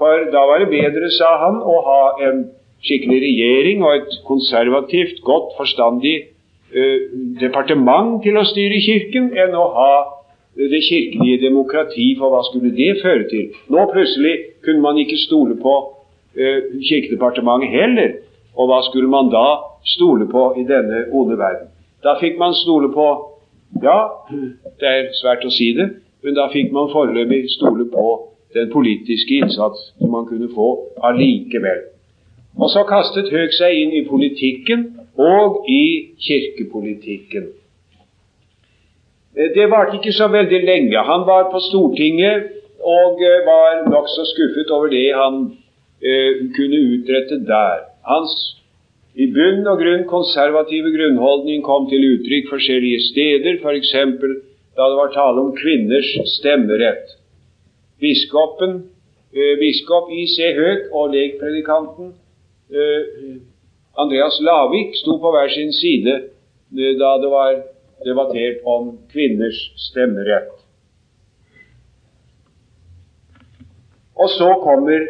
for 0.00 0.24
da 0.32 0.46
var 0.48 0.62
det 0.62 0.72
bedre, 0.72 1.10
sa 1.12 1.36
han, 1.44 1.60
å 1.60 1.76
ha 1.88 2.02
en 2.28 2.46
skikkelig 2.82 3.20
regjering 3.26 3.84
og 3.84 4.00
et 4.00 4.16
konservativt, 4.26 5.20
godt, 5.26 5.52
forstandig 5.58 6.16
uh, 6.74 6.98
departement 7.40 8.18
til 8.24 8.40
å 8.40 8.48
styre 8.48 8.80
Kirken, 8.82 9.30
enn 9.36 9.54
å 9.54 9.68
ha 9.76 9.94
det 10.56 10.82
kirkelige 10.84 11.46
demokrati, 11.46 12.10
for 12.18 12.32
hva 12.32 12.42
skulle 12.44 12.74
det 12.76 12.98
føre 13.00 13.24
til? 13.30 13.54
Nå 13.72 13.86
plutselig 13.92 14.34
kunne 14.64 14.84
man 14.84 14.98
ikke 15.00 15.20
stole 15.22 15.56
på 15.60 15.76
uh, 15.84 16.60
Kirkedepartementet 16.88 17.72
heller, 17.72 18.18
og 18.56 18.68
hva 18.68 18.80
skulle 18.88 19.08
man 19.08 19.30
da 19.32 19.46
stole 19.94 20.28
på 20.30 20.52
i 20.60 20.64
denne 20.68 21.06
onde 21.12 21.38
verden? 21.38 21.70
Da 22.04 22.16
fikk 22.20 22.38
man 22.38 22.54
stole 22.54 22.92
på 22.92 23.08
Ja, 23.82 23.98
det 24.80 24.88
er 24.88 25.06
svært 25.16 25.46
å 25.48 25.50
si 25.50 25.70
det, 25.72 25.86
men 26.20 26.34
da 26.36 26.50
fikk 26.52 26.74
man 26.76 26.90
foreløpig 26.92 27.46
stole 27.54 27.86
på 27.88 28.04
den 28.52 28.68
politiske 28.68 29.38
innsats 29.40 29.86
som 29.98 30.12
man 30.12 30.26
kunne 30.28 30.50
få 30.52 30.66
allikevel. 31.08 31.80
Og 32.60 32.68
så 32.68 32.82
kastet 32.84 33.30
Høeg 33.32 33.54
seg 33.56 33.78
inn 33.80 33.94
i 33.96 34.04
politikken 34.04 34.84
og 35.16 35.64
i 35.72 36.12
kirkepolitikken. 36.20 37.48
Det 39.32 39.70
varte 39.72 39.96
ikke 39.96 40.12
så 40.12 40.28
veldig 40.28 40.60
lenge. 40.66 41.06
Han 41.08 41.24
var 41.24 41.48
på 41.52 41.60
Stortinget 41.64 42.50
og 42.82 43.22
eh, 43.22 43.40
var 43.46 43.86
nokså 43.88 44.26
skuffet 44.28 44.70
over 44.74 44.90
det 44.92 45.06
han 45.16 45.38
eh, 46.02 46.42
kunne 46.56 46.80
utrette 46.92 47.40
der. 47.46 47.86
Hans 48.08 48.32
i 49.14 49.26
bunn 49.28 49.66
og 49.68 49.82
grunn 49.82 50.06
konservative 50.08 50.90
grunnholdning 50.94 51.60
kom 51.66 51.88
til 51.90 52.06
uttrykk 52.14 52.48
forskjellige 52.50 53.02
steder, 53.10 53.60
f.eks. 53.60 53.92
For 54.22 54.38
da 54.78 54.88
det 54.88 54.98
var 54.98 55.12
tale 55.12 55.44
om 55.44 55.52
kvinners 55.58 56.08
stemmerett. 56.38 57.18
Biskopen, 58.00 58.78
eh, 59.36 59.54
biskop 59.60 60.08
I.C. 60.10 60.54
Høeg 60.56 60.88
og 60.96 61.12
legpredikanten 61.12 62.14
Eh, 62.72 63.36
Andreas 64.00 64.38
Lavik 64.40 64.94
sto 64.96 65.18
på 65.20 65.30
hver 65.34 65.50
sin 65.52 65.72
side 65.76 66.12
eh, 66.14 66.94
da 66.96 67.10
det 67.20 67.28
var 67.28 67.58
debattert 68.06 68.62
om 68.64 68.94
kvinners 69.12 69.58
stemmerett. 69.90 70.54
Og 74.16 74.30
så 74.32 74.48
kommer 74.64 75.04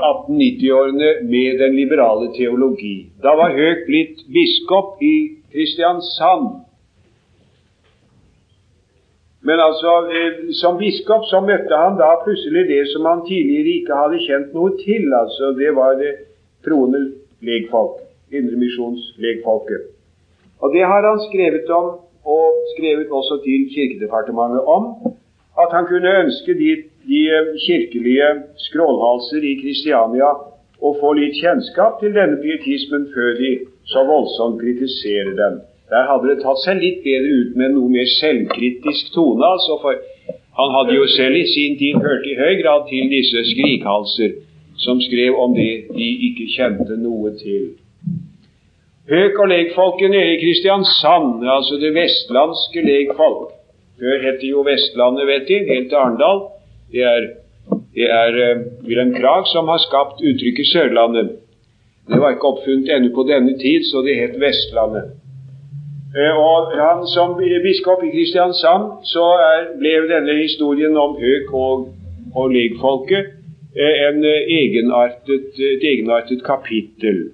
1890-årene 0.00 1.10
med 1.28 1.60
den 1.62 1.76
liberale 1.76 2.30
teologi. 2.36 3.10
Da 3.22 3.34
var 3.38 3.54
Høk 3.56 3.86
blitt 3.86 4.24
biskop 4.32 5.02
i 5.02 5.14
Kristiansand. 5.52 6.48
Men 9.42 9.60
altså, 9.60 9.92
eh, 10.16 10.52
som 10.60 10.76
biskop 10.78 11.24
så 11.30 11.40
møtte 11.40 11.76
han 11.76 11.96
da 12.00 12.10
plutselig 12.24 12.66
det 12.68 12.82
som 12.92 13.06
han 13.08 13.24
tidligere 13.28 13.78
ikke 13.80 14.00
hadde 14.02 14.24
kjent 14.26 14.52
noe 14.56 14.74
til. 14.82 15.08
altså 15.22 15.54
Det 15.60 15.72
var 15.76 15.96
det 16.02 16.12
troende 16.64 17.00
legfolk, 17.40 18.02
indremisjonslegfolket. 18.32 19.88
Og 20.60 20.74
det 20.74 20.84
har 20.84 21.02
han 21.08 21.20
skrevet 21.30 21.70
om, 21.72 21.86
og 22.24 22.46
skrevet 22.76 23.08
også 23.08 23.40
til 23.44 23.68
Kirkedepartementet 23.74 24.60
om, 24.76 24.84
at 25.62 25.70
han 25.72 25.86
kunne 25.88 26.18
ønske 26.24 26.52
de, 26.54 26.70
de 27.10 27.22
kirkelige 27.66 28.28
skrålhalser 28.68 29.44
i 29.50 29.56
Kristiania 29.62 30.30
å 30.80 30.92
få 31.00 31.12
litt 31.18 31.36
kjennskap 31.40 31.98
til 32.00 32.14
denne 32.14 32.38
pietismen 32.42 33.08
før 33.14 33.34
de 33.40 33.50
så 33.90 34.04
voldsomt 34.08 34.60
kritiserer 34.62 35.34
den. 35.40 35.58
Der 35.90 36.06
hadde 36.06 36.30
det 36.30 36.42
tatt 36.44 36.62
seg 36.62 36.78
litt 36.78 37.02
bedre 37.02 37.40
ut 37.42 37.56
med 37.58 37.74
noe 37.74 37.90
mer 37.90 38.06
selvkritisk 38.14 39.10
tone, 39.16 39.42
altså, 39.42 39.80
for 39.82 39.98
han 40.60 40.74
hadde 40.76 40.94
jo 40.94 41.08
selv 41.16 41.40
i 41.40 41.46
sin 41.50 41.76
tid 41.80 41.98
hørt 42.04 42.26
i 42.30 42.38
høy 42.38 42.54
grad 42.62 42.86
til 42.90 43.10
disse 43.10 43.42
skrikhalser 43.50 44.38
som 44.80 45.00
skrev 45.02 45.36
om 45.36 45.54
det 45.56 45.90
de 45.90 46.08
ikke 46.30 46.46
kjente 46.54 46.96
noe 47.00 47.34
til. 47.42 47.72
Høk 49.10 49.40
og 49.42 49.50
legfolket 49.50 50.12
nede 50.14 50.36
i 50.36 50.40
Kristiansand, 50.44 51.42
altså 51.42 51.80
det 51.82 51.90
vestlandske 51.96 52.84
legfolk 52.86 53.56
Før 54.00 54.22
het 54.22 54.38
det 54.40 54.48
jo 54.48 54.62
Vestlandet, 54.64 55.26
vet 55.28 55.48
de, 55.48 55.56
helt 55.68 55.90
til 55.90 55.98
Arendal. 56.00 56.38
Det 56.92 57.02
er, 57.02 57.26
det 57.94 58.06
er 58.10 58.36
uh, 58.56 58.62
Wilhelm 58.86 59.14
Krag 59.14 59.46
som 59.52 59.68
har 59.70 59.78
skapt 59.78 60.22
uttrykket 60.26 60.66
Sørlandet. 60.72 61.30
Det 62.10 62.18
var 62.18 62.34
ikke 62.34 62.50
oppfunnet 62.50 62.90
ennå 62.90 63.12
på 63.14 63.26
denne 63.28 63.54
tid, 63.58 63.86
så 63.90 64.02
det 64.06 64.16
het 64.18 64.38
Vestlandet. 64.42 65.12
Uh, 66.16 66.34
og 66.34 66.72
han 66.74 67.06
Som 67.06 67.36
biskop 67.38 68.02
i 68.02 68.10
Kristiansand 68.14 69.04
så 69.06 69.26
er, 69.50 69.68
ble 69.78 69.92
denne 70.10 70.34
historien 70.42 70.96
om 70.98 71.14
Høk 71.20 71.52
og, 71.54 71.84
og 72.34 72.50
legfolket 72.56 73.36
uh, 73.78 73.94
en 74.08 74.24
egenartet, 74.26 75.54
et 75.54 75.86
egenartet 75.92 76.42
kapittel. 76.46 77.28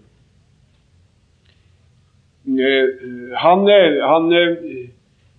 Han, 3.42 3.64
han, 4.12 4.26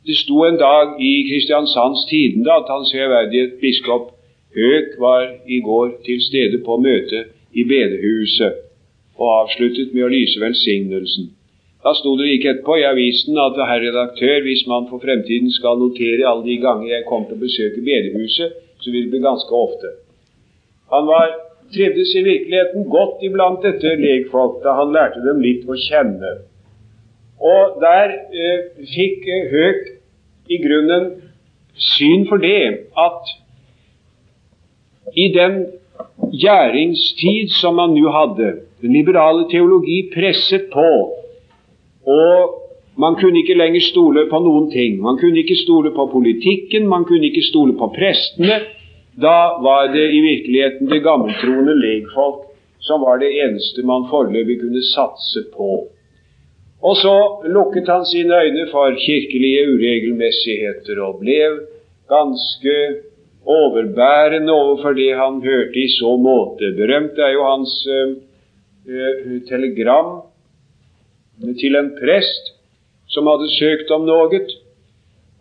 det 0.07 0.15
sto 0.15 0.43
en 0.47 0.57
dag 0.57 1.01
i 1.03 1.13
Kristiansands 1.29 2.05
Tidende 2.09 2.53
at 2.59 2.69
Hans 2.71 2.93
Høyverdighet 2.95 3.57
biskop 3.61 4.13
Høek 4.55 4.93
var 5.03 5.25
i 5.55 5.59
går 5.59 5.89
til 6.05 6.21
stede 6.23 6.61
på 6.65 6.77
møte 6.79 7.25
i 7.51 7.65
bedehuset 7.67 8.61
og 9.19 9.33
avsluttet 9.41 9.91
med 9.95 10.05
å 10.05 10.13
lyse 10.13 10.39
velsignelsen. 10.39 11.27
Da 11.83 11.91
sto 11.97 12.13
det 12.17 12.29
like 12.29 12.53
etterpå 12.53 12.77
i 12.79 12.85
avisen 12.87 13.37
at 13.41 13.59
herr 13.69 13.83
redaktør, 13.83 14.39
hvis 14.45 14.63
man 14.71 14.87
for 14.89 15.03
fremtiden 15.03 15.51
skal 15.57 15.77
notere 15.81 16.25
alle 16.29 16.45
de 16.45 16.55
ganger 16.63 16.87
jeg 16.93 17.07
kom 17.09 17.27
til 17.27 17.37
å 17.37 17.43
besøke 17.43 17.83
bedehuset, 17.83 18.55
så 18.79 18.93
vil 18.93 19.05
det 19.05 19.13
bli 19.13 19.23
ganske 19.25 19.59
ofte. 19.59 19.91
Han 20.93 21.09
var, 21.11 21.35
trivdes 21.75 22.15
i 22.15 22.23
virkeligheten 22.23 22.87
godt 22.95 23.27
iblant 23.27 23.65
dette 23.65 23.97
legfolk 23.99 24.61
da 24.63 24.77
han 24.79 24.95
lærte 24.95 25.19
dem 25.27 25.43
litt 25.43 25.67
å 25.67 25.75
kjenne. 25.83 26.33
Og 27.43 27.77
der 27.83 28.15
eh, 28.15 28.61
fikk 28.95 29.27
eh, 29.27 29.51
Høek 29.51 29.96
i 30.49 30.59
grunnen 30.63 31.09
syn 31.77 32.25
for 32.29 32.41
det 32.41 32.87
at 32.97 33.33
i 35.15 35.27
den 35.33 35.65
gjæringstid 36.33 37.53
som 37.61 37.77
man 37.79 37.93
nå 37.95 38.11
hadde, 38.11 38.53
den 38.81 38.93
liberale 38.93 39.45
teologi 39.51 40.09
presset 40.13 40.69
på, 40.73 40.89
og 42.07 42.63
man 42.97 43.15
kunne 43.15 43.39
ikke 43.41 43.57
lenger 43.57 43.81
stole 43.81 44.25
på 44.29 44.39
noen 44.41 44.71
ting. 44.71 44.97
Man 45.01 45.19
kunne 45.21 45.39
ikke 45.43 45.57
stole 45.63 45.91
på 45.93 46.09
politikken, 46.13 46.87
man 46.89 47.05
kunne 47.05 47.29
ikke 47.29 47.45
stole 47.45 47.77
på 47.77 47.91
prestene. 47.93 48.59
Da 49.21 49.37
var 49.65 49.91
det 49.93 50.07
i 50.13 50.21
virkeligheten 50.21 50.89
det 50.89 51.03
gammeltroende 51.05 51.75
legfolk 51.77 52.47
som 52.79 53.01
var 53.01 53.17
det 53.21 53.29
eneste 53.43 53.83
man 53.85 54.05
foreløpig 54.09 54.59
kunne 54.61 54.83
satse 54.85 55.43
på. 55.53 55.87
Og 56.81 56.95
så 56.97 57.15
lukket 57.49 57.89
han 57.89 58.05
sine 58.05 58.37
øyne 58.43 58.67
for 58.71 58.93
kirkelige 59.05 59.65
uregelmessigheter 59.73 61.01
og 61.01 61.19
ble 61.23 61.39
ganske 62.09 62.75
overbærende 63.45 64.53
overfor 64.53 64.93
det 64.93 65.15
han 65.15 65.41
hørte 65.41 65.79
i 65.79 65.87
så 65.99 66.15
måte. 66.17 66.75
Berømt 66.77 67.17
er 67.17 67.31
jo 67.33 67.43
hans 67.49 67.73
uh, 67.87 68.13
uh, 68.87 69.41
telegram 69.49 70.21
til 71.61 71.75
en 71.75 71.91
prest 72.01 72.53
som 73.07 73.27
hadde 73.27 73.49
søkt 73.55 73.91
om 73.91 74.05
noe. 74.05 74.41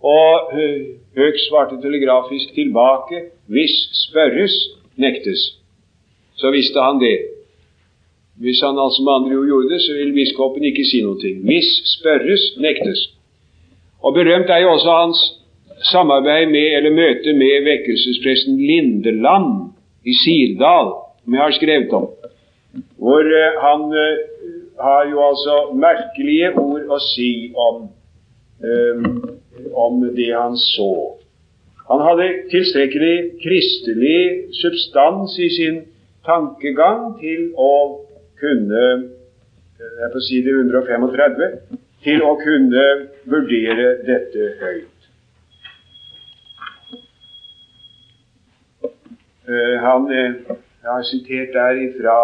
Og 0.02 0.52
uh, 0.54 0.82
Høg 1.16 1.38
svarte 1.48 1.80
telegrafisk 1.82 2.54
tilbake 2.54 3.22
hvis 3.52 3.76
spørres, 4.06 4.56
nektes. 4.96 5.52
så 6.36 6.50
visste 6.50 6.80
han 6.80 7.00
det. 7.00 7.35
Hvis 8.40 8.60
han 8.60 8.78
altså 8.78 9.02
med 9.02 9.12
andre 9.12 9.38
ord 9.38 9.46
gjorde 9.46 9.70
det, 9.72 9.80
så 9.80 9.92
ville 9.96 10.12
biskopen 10.12 10.64
ikke 10.64 10.84
si 10.84 11.00
noe. 11.04 11.30
Hvis 11.48 11.68
spørres, 11.96 12.44
nektes. 12.60 13.00
Og 14.04 14.12
berømt 14.14 14.50
er 14.52 14.60
jo 14.64 14.72
også 14.76 14.92
hans 15.02 15.20
samarbeid 15.90 16.46
med, 16.52 16.66
eller 16.76 16.90
møte 16.90 17.32
med 17.32 17.64
vekkelsespresten 17.64 18.58
Lindeland 18.60 19.50
i 20.04 20.14
Sirdal, 20.22 20.92
som 21.24 21.34
jeg 21.34 21.42
har 21.42 21.56
skrevet 21.56 21.92
om. 21.92 22.06
Hvor 23.00 23.24
uh, 23.24 23.56
han 23.66 23.82
uh, 24.04 24.16
har 24.80 25.10
jo 25.10 25.20
altså 25.28 25.56
merkelige 25.74 26.52
ord 26.60 26.92
å 26.92 26.98
si 27.00 27.30
om, 27.56 27.86
um, 28.60 29.06
om 29.72 30.02
det 30.16 30.32
han 30.34 30.56
så. 30.60 30.92
Han 31.88 32.02
hadde 32.02 32.32
tilstrekkelig 32.50 33.16
kristelig 33.44 34.20
substans 34.60 35.38
i 35.38 35.48
sin 35.56 35.80
tankegang 36.26 37.14
til 37.20 37.52
å 37.56 37.72
kunne 38.40 38.86
jeg 39.76 40.10
får 40.12 40.22
si 40.24 40.42
det 40.44 40.52
135 40.56 41.42
til 42.04 42.22
å 42.24 42.34
kunne 42.40 42.84
vurdere 43.28 43.88
dette 44.06 44.50
høyt. 44.60 44.92
Uh, 49.46 49.74
han, 49.82 50.08
uh, 50.10 50.56
jeg 50.82 50.90
har 50.90 51.04
sitert 51.06 51.52
der 51.54 51.82
ifra 51.84 52.16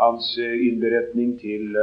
hans 0.00 0.34
uh, 0.40 0.56
innberetning 0.66 1.36
til 1.40 1.78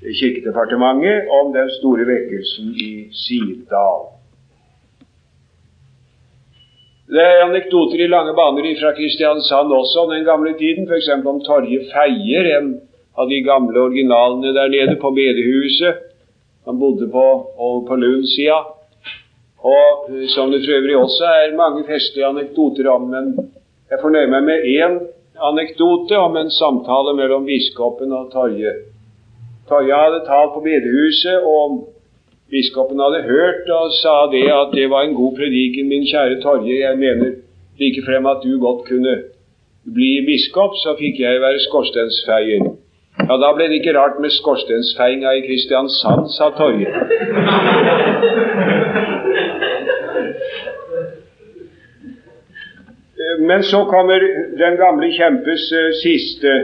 Kirkedepartementet 0.00 1.28
om 1.40 1.50
den 1.56 1.72
store 1.80 2.06
vekkelsen 2.08 2.70
i 2.78 2.92
Sirdal. 3.24 4.06
Det 7.10 7.22
er 7.22 7.40
anekdoter 7.42 8.04
i 8.04 8.06
lange 8.06 8.36
baner 8.38 8.66
fra 8.78 8.92
Kristiansand 8.94 9.72
også 9.74 10.04
om 10.04 10.12
den 10.14 10.22
gamle 10.24 10.52
tiden, 10.58 10.86
f.eks. 10.86 11.08
om 11.26 11.40
Torje 11.42 11.80
Feier, 11.90 12.46
en 12.58 12.68
av 13.18 13.26
de 13.26 13.40
gamle 13.42 13.80
originalene 13.82 14.52
der 14.54 14.70
nede 14.70 14.94
på 15.02 15.10
bedehuset. 15.16 16.04
Han 16.68 16.78
bodde 16.78 17.08
på, 17.10 17.24
over 17.58 17.80
på 17.88 17.98
Lund-sida. 17.98 18.60
Og 19.58 20.06
eh, 20.12 20.28
som 20.30 20.52
det 20.54 20.62
for 20.62 20.76
øvrig 20.76 20.96
også 20.96 21.26
er 21.40 21.56
mange 21.56 21.82
festlige 21.88 22.28
anekdoter 22.30 22.86
om. 22.94 23.10
Men 23.10 23.32
jeg 23.90 23.98
fornøyer 24.04 24.30
meg 24.30 24.46
med 24.46 24.70
én 24.70 25.00
anekdote 25.50 26.14
om 26.14 26.38
en 26.38 26.52
samtale 26.54 27.16
mellom 27.18 27.48
biskopen 27.48 28.14
og 28.14 28.30
Torje. 28.30 28.76
Torje 29.68 29.98
hadde 29.98 30.22
talt 30.30 30.54
på 30.54 30.62
bedehuset, 30.62 31.42
og 31.42 31.90
Biskopen 32.50 32.98
hadde 32.98 33.22
hørt 33.22 33.68
og 33.70 33.92
sa 34.02 34.14
det 34.32 34.46
at 34.50 34.72
det 34.74 34.88
var 34.90 35.02
en 35.06 35.14
god 35.14 35.36
prediken, 35.38 35.88
min 35.88 36.06
kjære 36.12 36.40
Torje. 36.42 36.80
Jeg 36.80 36.98
mener 36.98 37.30
likefrem 37.78 38.26
at 38.26 38.42
du 38.44 38.58
godt 38.66 38.88
kunne 38.88 39.14
bli 39.96 40.12
biskop, 40.26 40.72
så 40.82 40.96
fikk 40.98 41.20
jeg 41.20 41.40
være 41.40 41.60
skorstensfeier. 41.68 42.64
Ja, 43.28 43.36
da 43.42 43.50
ble 43.54 43.68
det 43.70 43.78
ikke 43.80 43.94
rart 43.98 44.18
med 44.22 44.34
skorstensfeiinga 44.34 45.30
i 45.38 45.44
Kristiansand, 45.46 46.26
sa 46.36 46.50
Torje. 46.58 46.90
Men 53.50 53.62
så 53.62 53.84
kommer 53.84 54.26
den 54.62 54.76
gamle 54.80 55.12
kjempes 55.14 55.68
uh, 55.72 55.92
siste 56.02 56.56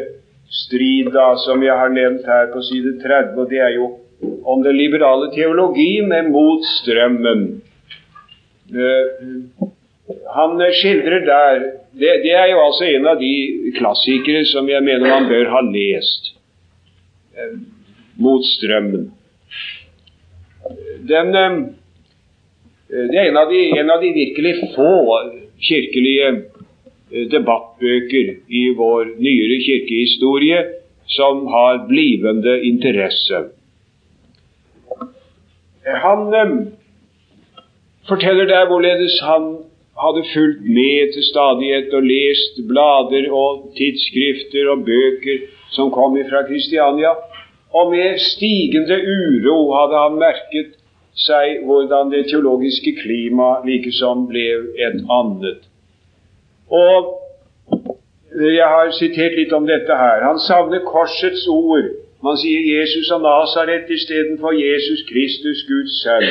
strid, 0.50 1.12
da, 1.14 1.28
som 1.46 1.62
jeg 1.62 1.78
har 1.78 1.94
nevnt 1.94 2.26
her 2.26 2.50
på 2.52 2.62
side 2.70 2.96
30, 3.04 3.38
og 3.40 3.50
det 3.50 3.62
er 3.62 3.72
jo 3.78 3.86
om 4.22 4.62
den 4.62 4.76
liberale 4.76 5.30
teologi 5.34 6.02
med 6.02 6.30
motstrømmen. 6.30 7.46
Uh, 8.72 9.66
han 10.34 10.62
skildrer 10.74 11.24
der 11.26 11.60
det, 11.96 12.12
det, 12.24 12.32
er 12.34 12.50
jo 12.50 12.60
altså 12.64 12.84
en 12.84 13.06
av 13.08 13.20
de 13.20 13.72
klassikere 13.76 14.44
som 14.48 14.68
jeg 14.68 14.84
mener 14.84 15.06
man 15.08 15.28
bør 15.30 15.50
ha 15.52 15.62
lest. 15.68 16.32
Uh, 17.36 17.58
motstrømmen. 18.20 19.10
Den, 21.08 21.34
uh, 21.36 21.58
det 22.90 23.18
er 23.18 23.30
en 23.30 23.40
av, 23.40 23.50
de, 23.52 23.62
en 23.80 23.90
av 23.90 24.02
de 24.02 24.14
virkelig 24.14 24.54
få 24.76 24.92
kirkelige 25.62 26.32
debattbøker 27.30 28.32
i 28.50 28.62
vår 28.76 29.12
nyere 29.22 29.60
kirkehistorie 29.62 30.58
som 31.06 31.46
har 31.46 31.84
blivende 31.88 32.58
interesse. 32.66 33.44
Han 35.86 36.34
eh, 36.34 36.66
forteller 38.08 38.44
der 38.44 38.66
hvorledes 38.66 39.20
han 39.22 39.44
hadde 40.04 40.22
fulgt 40.34 40.62
med 40.78 41.12
til 41.14 41.24
stadighet 41.32 41.94
og 41.94 42.02
lest 42.02 42.54
blader 42.70 43.26
og 43.32 43.50
tidsskrifter 43.78 44.70
og 44.72 44.84
bøker 44.90 45.38
som 45.76 45.90
kom 45.90 46.18
fra 46.30 46.42
Kristiania. 46.48 47.12
Og 47.78 47.90
med 47.90 48.18
stigende 48.18 48.98
uro 49.18 49.58
hadde 49.78 50.02
han 50.04 50.18
merket 50.26 50.74
seg 51.26 51.62
hvordan 51.64 52.10
det 52.12 52.26
teologiske 52.30 52.92
klima 53.02 53.48
likesom 53.64 54.26
ble 54.28 54.46
et 54.86 54.98
annet. 55.18 55.62
Og 56.68 57.14
jeg 58.36 58.68
har 58.68 58.90
sitert 58.92 59.36
litt 59.38 59.52
om 59.56 59.66
dette 59.68 59.96
her. 59.96 60.26
Han 60.28 60.40
savner 60.44 60.84
korsets 60.84 61.46
ord 61.48 61.88
man 62.24 62.36
sier 62.40 62.62
Jesus 62.64 63.10
av 63.12 63.20
Nasaret 63.20 63.90
istedenfor 63.92 64.56
Jesus 64.56 65.02
Kristus, 65.08 65.62
Guds 65.68 65.98
sønn. 66.02 66.24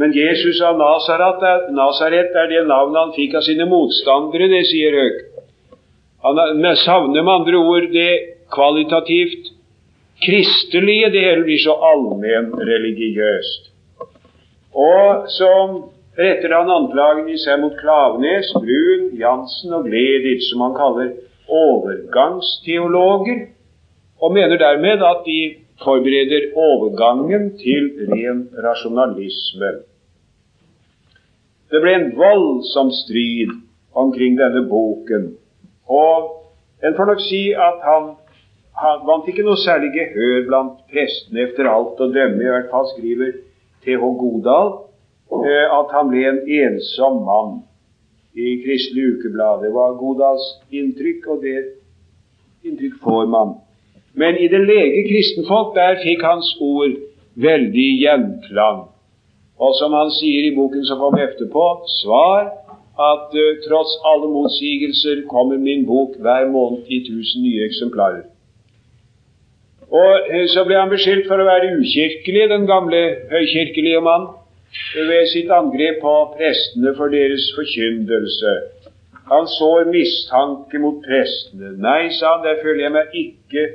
Men 0.00 0.14
Jesus 0.16 0.62
av 0.64 0.78
Nasaret 0.80 1.44
er, 1.44 1.66
Nazaret 1.76 2.32
er 2.40 2.48
det 2.50 2.62
navnet 2.70 3.00
han 3.02 3.12
fikk 3.16 3.36
av 3.38 3.44
sine 3.46 3.66
motstandere, 3.68 4.48
det 4.52 4.64
sier 4.70 4.96
Høg. 4.96 5.20
Han 6.24 6.36
savner 6.80 7.20
med 7.20 7.34
andre 7.34 7.60
ord 7.60 7.90
det 7.92 8.12
kvalitativt 8.54 9.50
kristelige. 10.24 11.10
Det 11.12 11.20
hele 11.20 11.44
blir 11.44 11.60
så 11.60 11.74
allmennreligiøst. 11.90 13.62
Og 14.74 15.28
så 15.36 15.50
retter 16.18 16.54
han 16.56 16.70
anklagen 16.72 17.28
i 17.28 17.36
seg 17.38 17.60
mot 17.60 17.76
Klavenes, 17.76 18.48
Brun, 18.56 19.10
Jansen 19.20 19.76
og 19.76 19.84
Gleditsch, 19.84 20.48
som 20.48 20.64
han 20.64 20.78
kaller 20.78 21.12
overgangsteologer 21.44 23.38
og 24.24 24.32
mener 24.32 24.56
dermed 24.56 25.04
at 25.12 25.24
de 25.26 25.40
forbereder 25.84 26.54
overgangen 26.56 27.50
til 27.60 27.90
ren 28.12 28.46
rasjonalisme. 28.66 29.70
Det 31.70 31.80
ble 31.82 31.94
en 31.98 32.10
voldsom 32.16 32.92
strid 33.02 33.52
omkring 33.94 34.38
denne 34.38 34.62
boken, 34.70 35.34
og 35.88 36.30
en 36.84 36.96
får 36.96 37.10
nok 37.10 37.20
si 37.24 37.42
at 37.66 37.84
han, 37.88 38.08
han 38.80 39.04
vant 39.08 39.28
ikke 39.28 39.44
noe 39.46 39.60
særlig 39.60 39.92
gehør 39.96 40.46
blant 40.48 40.80
prestene 40.92 41.44
etter 41.44 41.68
alt 41.70 42.00
å 42.00 42.10
dømme, 42.14 42.40
i 42.40 42.52
hvert 42.52 42.72
fall 42.72 42.88
skriver 42.94 43.36
T.H. 43.84 44.00
Godal 44.22 44.72
eh, 45.44 45.66
at 45.68 45.92
han 45.96 46.10
ble 46.12 46.24
en 46.30 46.40
ensom 46.62 47.20
mann 47.28 47.54
i 48.34 48.56
Kristelig 48.64 49.18
Ukeblad. 49.18 49.62
Det 49.66 49.72
var 49.74 49.98
Godals 50.00 50.46
inntrykk, 50.72 51.28
og 51.34 51.44
det 51.44 51.58
inntrykk 52.64 52.98
får 53.04 53.28
man. 53.30 53.58
Men 54.14 54.38
i 54.38 54.48
det 54.48 54.62
lege 54.66 55.06
kristenfolk, 55.08 55.74
der 55.74 56.02
fikk 56.02 56.22
hans 56.22 56.50
ord 56.60 56.98
veldig 57.34 57.88
gjenklang. 58.02 58.84
Og 59.58 59.72
som 59.78 59.94
han 59.94 60.10
sier 60.14 60.46
i 60.48 60.54
boken 60.54 60.84
som 60.86 61.00
kom 61.02 61.16
etterpå, 61.18 61.64
svar 62.02 62.52
at 62.94 63.34
uh, 63.34 63.48
tross 63.66 63.96
alle 64.06 64.30
motsigelser 64.30 65.24
kommer 65.30 65.58
min 65.58 65.82
bok 65.86 66.14
hver 66.22 66.46
måned 66.50 66.86
i 66.86 67.00
tusen 67.06 67.42
nye 67.42 67.66
eksemplarer. 67.66 68.22
Og 69.90 70.30
uh, 70.30 70.44
så 70.54 70.62
ble 70.66 70.78
han 70.78 70.92
beskyldt 70.94 71.26
for 71.30 71.42
å 71.42 71.48
være 71.48 71.74
ukirkelig, 71.80 72.46
den 72.54 72.70
gamle 72.70 73.02
høykirkelige 73.34 74.02
mann, 74.06 74.30
ved 74.94 75.26
sitt 75.30 75.50
angrep 75.54 76.00
på 76.02 76.14
prestene 76.38 76.94
for 76.98 77.10
deres 77.10 77.50
forkyndelse. 77.54 78.54
Han 79.30 79.46
sår 79.48 79.86
mistanke 79.90 80.78
mot 80.82 80.98
prestene. 81.02 81.76
Nei, 81.82 82.10
sa 82.14 82.36
han, 82.36 82.42
der 82.46 82.58
føler 82.62 82.82
jeg 82.84 82.94
meg 82.94 83.14
ikke 83.20 83.68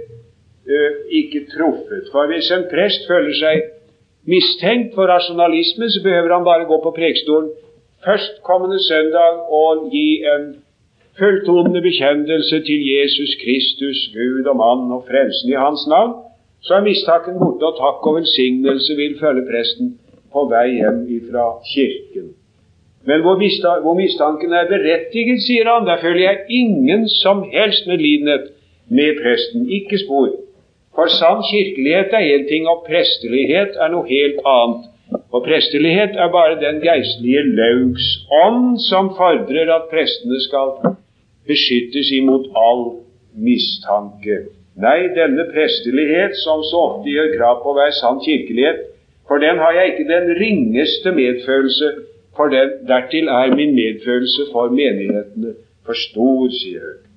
ikke 1.21 1.45
truffet. 1.53 2.09
For 2.11 2.29
hvis 2.29 2.51
en 2.51 2.67
prest 2.73 3.07
føler 3.09 3.33
seg 3.39 3.63
mistenkt 4.29 4.93
for 4.95 5.09
rasjonalisme, 5.09 5.89
så 5.89 6.03
behøver 6.03 6.35
han 6.35 6.47
bare 6.47 6.69
gå 6.69 6.77
på 6.83 6.95
prekestolen 6.97 7.49
førstkommende 8.05 8.79
søndag 8.83 9.33
og 9.61 9.89
gi 9.93 10.09
en 10.33 10.43
fulltonende 11.19 11.81
bekjennelse 11.81 12.57
til 12.67 12.79
Jesus 12.95 13.31
Kristus, 13.43 13.99
Gud 14.15 14.45
og 14.51 14.55
mann 14.63 14.91
og 14.95 15.05
frelsen 15.09 15.49
i 15.51 15.61
Hans 15.63 15.83
navn, 15.93 16.13
så 16.61 16.73
er 16.73 16.87
mistanken 16.91 17.39
borte, 17.41 17.63
og 17.69 17.75
takk 17.83 18.07
og 18.07 18.15
velsignelse 18.19 18.95
vil 18.95 19.19
følge 19.23 19.47
presten 19.51 19.95
på 20.33 20.45
vei 20.53 20.67
hjem 20.79 21.01
ifra 21.17 21.45
kirken. 21.73 22.27
Men 23.07 23.21
hvor, 23.23 23.35
mistanken 24.03 24.53
er 24.53 24.67
berettiget, 24.73 25.39
sier 25.43 25.67
han, 25.71 25.87
der 25.87 26.01
føler 26.01 26.23
jeg 26.29 26.37
ingen 26.61 27.09
som 27.09 27.43
helst 27.53 27.87
medlidenhet 27.87 28.51
med 28.89 29.21
presten. 29.23 29.69
Ikke 29.71 29.97
spor. 29.97 30.27
For 30.99 31.07
sann 31.07 31.39
kirkelighet 31.47 32.11
er 32.11 32.25
én 32.35 32.41
ting, 32.51 32.65
og 32.67 32.81
prestelighet 32.83 33.77
er 33.83 33.91
noe 33.93 34.03
helt 34.09 34.41
annet. 34.53 34.89
Og 35.31 35.45
prestelighet 35.45 36.17
er 36.23 36.27
bare 36.33 36.57
den 36.59 36.81
geistlige 36.83 37.43
laugs 37.59 38.07
ånd 38.41 38.81
som 38.83 39.13
fordrer 39.15 39.71
at 39.77 39.87
prestene 39.93 40.41
skal 40.43 40.75
beskyttes 41.47 42.11
imot 42.19 42.51
all 42.65 42.83
mistanke. 43.47 44.41
Nei, 44.75 45.07
denne 45.15 45.47
prestelighet 45.53 46.35
som 46.43 46.67
så 46.67 46.83
ofte 46.89 47.15
gjør 47.15 47.31
krav 47.37 47.63
på 47.63 47.71
å 47.71 47.79
være 47.79 47.95
sann 48.01 48.19
kirkelighet, 48.27 48.83
for 49.31 49.39
den 49.39 49.63
har 49.63 49.79
jeg 49.79 49.93
ikke 49.93 50.09
den 50.11 50.33
ringeste 50.43 51.15
medfølelse 51.15 51.93
for 52.35 52.51
den. 52.51 52.75
Dertil 52.91 53.31
er 53.39 53.55
min 53.55 53.71
medfølelse 53.79 54.51
for 54.51 54.75
menighetene 54.81 55.55
for 55.87 55.95
stor, 56.09 56.49
sier 56.59 56.83
Høeg. 56.83 57.08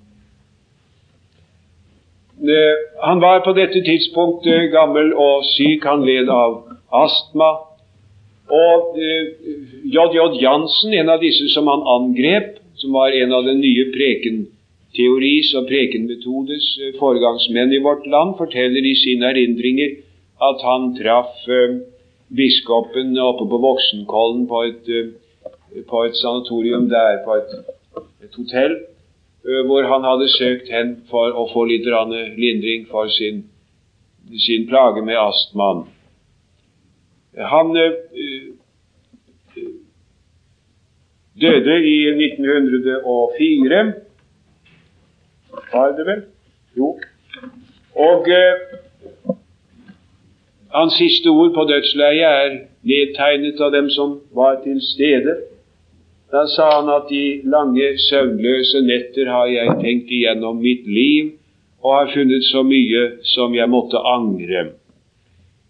Eh, 2.43 2.76
han 3.07 3.20
var 3.20 3.40
på 3.40 3.53
dette 3.55 3.84
tidspunktet 3.86 4.72
gammel 4.72 5.12
og 5.14 5.45
syk. 5.47 5.84
Han 5.86 6.03
led 6.07 6.30
av 6.32 6.57
astma. 7.05 7.51
Og 8.53 8.97
J.J. 8.99 10.18
Eh, 10.18 10.40
Jansen, 10.43 10.95
en 10.99 11.12
av 11.14 11.22
disse 11.22 11.47
som 11.55 11.70
han 11.70 11.86
angrep, 11.86 12.59
som 12.82 12.99
var 12.99 13.14
en 13.14 13.32
av 13.32 13.47
den 13.47 13.62
nye 13.62 13.86
prekenteoris 13.95 15.53
og 15.61 15.70
prekenmetodes 15.70 16.66
eh, 16.82 16.93
foregangsmenn 16.99 17.72
i 17.76 17.82
vårt 17.84 18.09
land, 18.11 18.34
forteller 18.40 18.90
i 18.90 18.97
sine 18.99 19.30
erindringer 19.30 20.01
at 20.43 20.64
han 20.66 20.90
traff 20.99 21.45
biskopen 22.34 23.12
oppe 23.22 23.45
på 23.47 23.61
Voksenkollen 23.62 24.49
på 24.51 24.62
et, 24.66 24.88
på 25.86 26.01
et 26.09 26.16
sanatorium 26.18 26.88
der, 26.90 27.20
på 27.22 27.36
et, 27.38 27.53
et 28.26 28.40
hotell. 28.40 28.80
Eh, 29.43 29.66
hvor 29.66 29.82
han 29.82 30.05
hadde 30.07 30.28
søkt 30.30 30.68
hen 30.70 30.93
for 31.11 31.34
å 31.34 31.49
få 31.51 31.64
litt 31.66 31.86
lindring 32.38 32.86
for 32.90 33.11
sin, 33.11 33.43
sin 34.38 34.68
plage 34.70 35.03
med 35.03 35.18
astmaen. 35.18 35.80
Han 37.51 37.72
uh, 37.74 38.53
døde 41.43 41.76
i 41.90 41.97
1904, 42.12 43.82
var 45.72 45.97
det 45.97 46.07
vel? 46.07 46.22
Jo. 46.76 46.93
Og 47.99 48.28
hans 50.72 50.95
siste 51.01 51.32
ord 51.32 51.55
på 51.57 51.64
dødsleiet 51.68 52.28
er 52.28 52.59
nedtegnet 52.84 53.61
av 53.61 53.72
dem 53.74 53.90
som 53.90 54.20
var 54.36 54.61
til 54.62 54.78
stede. 54.84 55.40
Da 56.33 56.47
sa 56.49 56.80
han 56.80 56.89
at 56.89 57.11
de 57.11 57.43
lange, 57.45 57.99
søvnløse 58.09 58.80
netter 58.87 59.28
har 59.28 59.51
jeg 59.53 59.74
tenkt 59.83 60.09
igjennom 60.09 60.62
mitt 60.64 60.87
liv 60.89 61.35
og 61.83 61.97
har 61.99 62.12
funnet 62.14 62.47
så 62.49 62.62
mye 62.64 63.03
som 63.35 63.53
jeg 63.55 63.68
måtte 63.68 64.01
angre. 64.01 64.70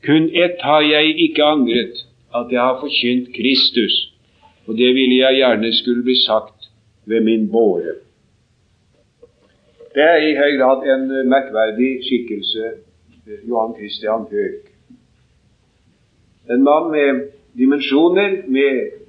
Kun 0.07 0.31
ett 0.45 0.63
har 0.63 0.87
jeg 0.87 1.17
ikke 1.27 1.45
angret, 1.45 2.05
at 2.35 2.55
jeg 2.55 2.61
har 2.61 2.79
forkynt 2.81 3.35
Kristus, 3.35 3.97
og 4.67 4.79
det 4.79 4.95
ville 4.95 5.19
jeg 5.19 5.41
gjerne 5.41 5.73
skulle 5.75 6.07
bli 6.07 6.17
sagt 6.23 6.71
ved 7.07 7.21
min 7.27 7.51
båre. 7.51 7.99
Det 9.95 10.03
er 10.03 10.23
i 10.25 10.35
høy 10.39 10.57
grad 10.63 10.87
en 10.95 11.09
merkverdig 11.29 11.91
skikkelse, 12.07 12.71
Johan 13.49 13.75
Christian 13.79 14.31
Høeg. 14.31 14.63
En 16.51 16.63
mann 16.63 16.91
med 16.95 17.27
dimensjoner, 17.59 18.43
med 18.47 19.02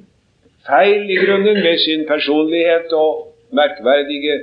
feil 0.67 1.09
i 1.11 1.19
grunnen 1.19 1.59
med 1.63 1.77
sin 1.83 2.05
personlighet 2.07 2.93
og 2.95 3.33
merkverdige 3.55 4.35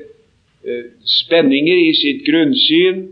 eh, 0.65 0.85
spenninger 1.05 1.81
i 1.89 1.95
sitt 1.97 2.23
grunnsyn, 2.27 3.09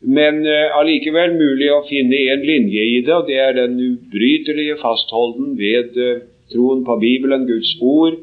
men 0.00 0.44
eh, 0.46 0.78
allikevel 0.78 1.34
mulig 1.36 1.70
å 1.74 1.84
finne 1.88 2.22
en 2.32 2.44
linje 2.46 2.84
i 2.96 3.00
det, 3.04 3.14
og 3.14 3.28
det 3.28 3.38
er 3.42 3.56
den 3.58 3.76
ubrytelige 3.82 4.78
fastholden 4.82 5.56
ved 5.58 5.98
eh, 5.98 6.24
troen 6.52 6.84
på 6.86 6.98
Bibelen, 7.02 7.46
Guds 7.50 7.74
ord, 7.80 8.18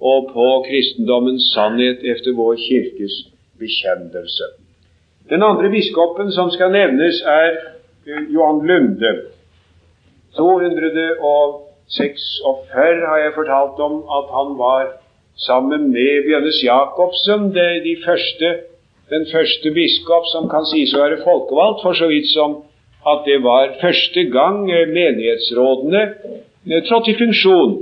og 0.00 0.30
på 0.32 0.46
kristendommens 0.68 1.50
sannhet 1.54 2.04
efter 2.04 2.36
vår 2.36 2.56
kirkes 2.60 3.24
bekjennelse. 3.58 4.52
Den 5.30 5.42
andre 5.42 5.70
biskopen 5.72 6.30
som 6.32 6.50
skal 6.54 6.70
nevnes, 6.72 7.22
er 7.26 7.56
eh, 8.06 8.26
Johan 8.32 8.62
Lunde. 8.66 9.14
200 10.36 11.16
og 11.24 11.65
46 11.88 13.06
har 13.08 13.18
jeg 13.22 13.34
fortalt 13.34 13.80
om 13.80 13.98
at 14.18 14.30
han 14.36 14.54
var 14.58 14.86
sammen 15.38 15.90
med 15.92 16.24
Bjørnes 16.26 16.62
Jacobsen, 16.64 17.52
de 17.54 17.94
første, 18.06 18.48
den 19.10 19.26
første 19.32 19.70
biskop 19.70 20.26
som 20.32 20.48
kan 20.50 20.66
sies 20.66 20.94
å 20.94 21.04
være 21.04 21.22
folkevalgt, 21.22 21.84
for 21.84 21.94
så 21.94 22.08
vidt 22.10 22.26
som 22.32 22.62
at 23.06 23.22
det 23.28 23.38
var 23.44 23.76
første 23.80 24.24
gang 24.34 24.64
eh, 24.70 24.88
menighetsrådene 24.90 26.02
eh, 26.02 26.82
trådte 26.88 27.12
i 27.12 27.18
funksjon 27.20 27.76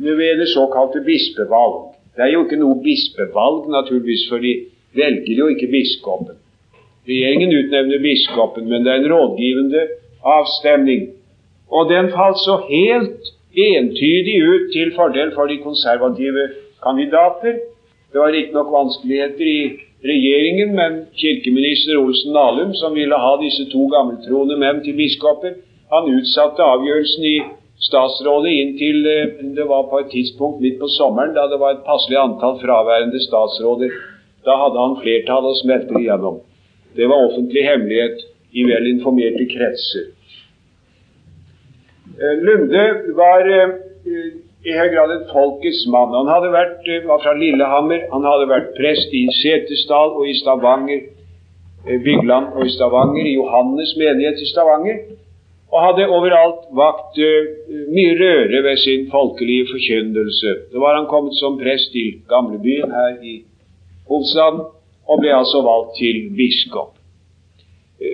ved 0.00 0.40
det 0.40 0.48
såkalte 0.48 1.02
bispevalg. 1.04 1.92
Det 2.16 2.24
er 2.24 2.32
jo 2.32 2.46
ikke 2.46 2.60
noe 2.60 2.80
bispevalg, 2.84 3.68
naturligvis, 3.72 4.24
for 4.30 4.40
de 4.40 4.54
velger 4.96 5.42
jo 5.42 5.50
ikke 5.52 5.68
biskopen. 5.72 6.38
Regjeringen 7.08 7.52
utnevner 7.58 8.00
biskopen, 8.00 8.68
men 8.70 8.84
det 8.84 8.94
er 8.94 9.02
en 9.02 9.12
rådgivende 9.12 9.84
avstemning. 10.24 11.10
Og 11.68 11.88
den 11.92 12.08
falt 12.16 12.40
så 12.40 12.56
helt 12.68 13.32
entydig 13.56 14.36
ut 14.42 14.72
til 14.72 14.92
fordel 14.96 15.32
for 15.34 15.46
de 15.46 15.58
konservative 15.62 16.48
kandidater. 16.84 17.58
Det 18.12 18.20
var 18.20 18.32
riktignok 18.32 18.72
vanskeligheter 18.72 19.46
i 19.46 19.62
regjeringen, 20.04 20.74
men 20.76 20.92
kirkeminister 21.16 21.98
Olsen 21.98 22.32
Nalum, 22.32 22.74
som 22.74 22.94
ville 22.94 23.18
ha 23.24 23.32
disse 23.40 23.68
to 23.72 23.86
gammeltroende 23.94 24.56
menn 24.60 24.82
til 24.84 24.96
biskoper, 24.98 25.58
han 25.92 26.08
utsatte 26.16 26.64
avgjørelsen 26.64 27.24
i 27.28 27.36
statsrådet 27.82 28.52
inntil 28.62 29.06
eh, 29.10 29.42
det 29.56 29.66
var 29.68 29.88
på 29.90 30.00
et 30.00 30.10
tidspunkt 30.14 30.62
midt 30.64 30.78
på 30.80 30.88
sommeren, 30.88 31.34
da 31.36 31.48
det 31.50 31.58
var 31.60 31.76
et 31.76 31.86
passelig 31.86 32.18
antall 32.20 32.56
fraværende 32.62 33.20
statsråder. 33.20 33.92
Da 34.46 34.56
hadde 34.62 34.80
han 34.84 34.98
flertall 35.02 35.48
og 35.50 35.58
smelte 35.60 36.00
igjennom. 36.00 36.40
Det 36.96 37.08
var 37.10 37.26
offentlig 37.28 37.64
hemmelighet 37.66 38.24
i 38.52 38.64
vel 38.68 38.88
informerte 38.94 39.46
kretser. 39.52 40.10
Eh, 42.20 42.42
Lunde 42.44 42.84
var 43.16 43.46
eh, 43.48 43.70
i 44.68 44.74
høy 44.76 44.88
grad 44.92 45.12
en 45.14 45.24
folkets 45.32 45.86
mann. 45.92 46.12
Han 46.12 46.28
hadde 46.28 46.50
vært, 46.52 46.84
eh, 46.88 47.06
var 47.08 47.22
fra 47.24 47.32
Lillehammer, 47.38 48.04
han 48.12 48.26
hadde 48.28 48.50
vært 48.50 48.74
prest 48.76 49.14
i 49.16 49.24
Setesdal 49.40 50.12
og 50.18 50.28
i 50.28 50.36
Stavanger, 50.42 51.08
Bygland 51.82 52.52
og 52.54 52.66
i 52.68 52.74
Stavanger, 52.76 53.24
i 53.26 53.34
Johannes 53.38 53.96
menighet 53.98 54.38
i 54.38 54.50
Stavanger, 54.52 55.00
og 55.72 55.86
hadde 55.86 56.10
overalt 56.14 56.68
vakt 56.76 57.16
mye 57.96 58.12
røre 58.20 58.60
ved 58.62 58.76
sin 58.76 59.08
folkelige 59.10 59.66
forkynnelse. 59.72 60.54
Så 60.70 60.78
var 60.84 61.00
han 61.00 61.08
kommet 61.10 61.34
som 61.40 61.56
prest 61.58 61.90
til 61.96 62.20
gamlebyen 62.28 62.92
her 62.92 63.16
i 63.24 63.38
hovedstaden, 64.06 64.66
og 65.08 65.22
ble 65.24 65.32
altså 65.34 65.64
valgt 65.64 65.96
til 65.98 66.28
biskop 66.36 67.01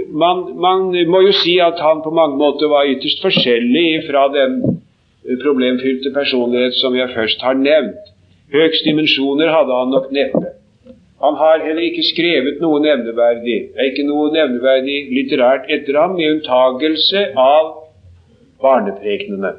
man, 0.09 0.45
man, 0.61 0.91
må 1.09 1.23
jo 1.27 1.33
si 1.37 1.59
at 1.63 1.81
han 1.83 2.03
på 2.05 2.13
mange 2.15 2.39
måter 2.41 2.71
var 2.73 2.89
ytterst 2.91 3.23
forskjellig 3.25 4.05
fra 4.09 4.27
den 4.35 4.61
eh, 4.67 5.37
problemfylte 5.43 6.13
personlighet 6.15 6.79
som 6.81 6.97
jeg 6.97 7.13
først 7.15 7.43
har 7.45 7.59
nevnt. 7.59 8.15
Høgst 8.53 8.87
dimensjoner 8.89 9.53
hadde 9.53 9.77
han 9.77 9.93
nok 9.93 10.09
neppe. 10.15 10.55
Han 11.23 11.35
har 11.35 11.65
heller 11.67 11.83
ikke 11.83 12.07
skrevet 12.07 12.61
noe 12.63 12.79
nevneverdig. 12.81 13.59
Det 13.75 13.81
er 13.81 13.91
ikke 13.91 14.07
noe 14.07 14.31
nevneverdig 14.33 14.99
litterært 15.17 15.67
etter 15.75 15.99
ham, 15.99 16.15
med 16.17 16.37
unntagelse 16.37 17.25
av 17.43 17.73
barneprekenene. 18.63 19.57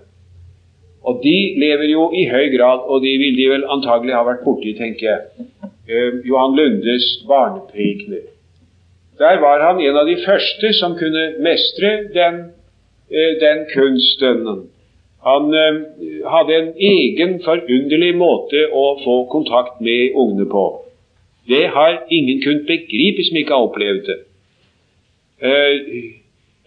Og 1.04 1.20
de 1.24 1.38
lever 1.60 1.92
jo 1.92 2.10
i 2.16 2.26
høy 2.32 2.50
grad, 2.56 2.88
og 2.88 3.04
de 3.04 3.12
vil 3.22 3.38
de 3.38 3.48
vel 3.52 3.68
antagelig 3.76 4.16
ha 4.16 4.24
vært 4.28 4.44
borti, 4.48 4.74
tenker 4.80 5.10
jeg, 5.10 5.48
eh, 5.88 6.20
Johan 6.28 6.56
Lundes 6.56 7.12
barneprekener. 7.28 8.26
Der 9.20 9.40
var 9.40 9.60
han 9.60 9.82
en 9.84 9.98
av 10.00 10.08
de 10.08 10.16
første 10.24 10.72
som 10.74 10.96
kunne 11.00 11.24
mestre 11.44 11.90
den, 12.16 12.36
eh, 13.12 13.34
den 13.42 13.66
kunsten. 13.74 14.46
Han 15.28 15.54
eh, 15.54 15.80
hadde 16.34 16.56
en 16.56 16.70
egen 16.92 17.42
forunderlig 17.44 18.14
måte 18.16 18.64
å 18.72 18.86
få 19.04 19.18
kontakt 19.34 19.82
med 19.82 20.16
ungene 20.16 20.48
på. 20.48 20.66
Det 21.52 21.66
har 21.76 22.06
ingen 22.10 22.40
kunnet 22.46 22.68
begripe 22.68 23.26
som 23.28 23.42
ikke 23.42 23.58
har 23.58 23.68
opplevd 23.68 24.08
det. 24.08 24.20
Eh, 25.44 25.76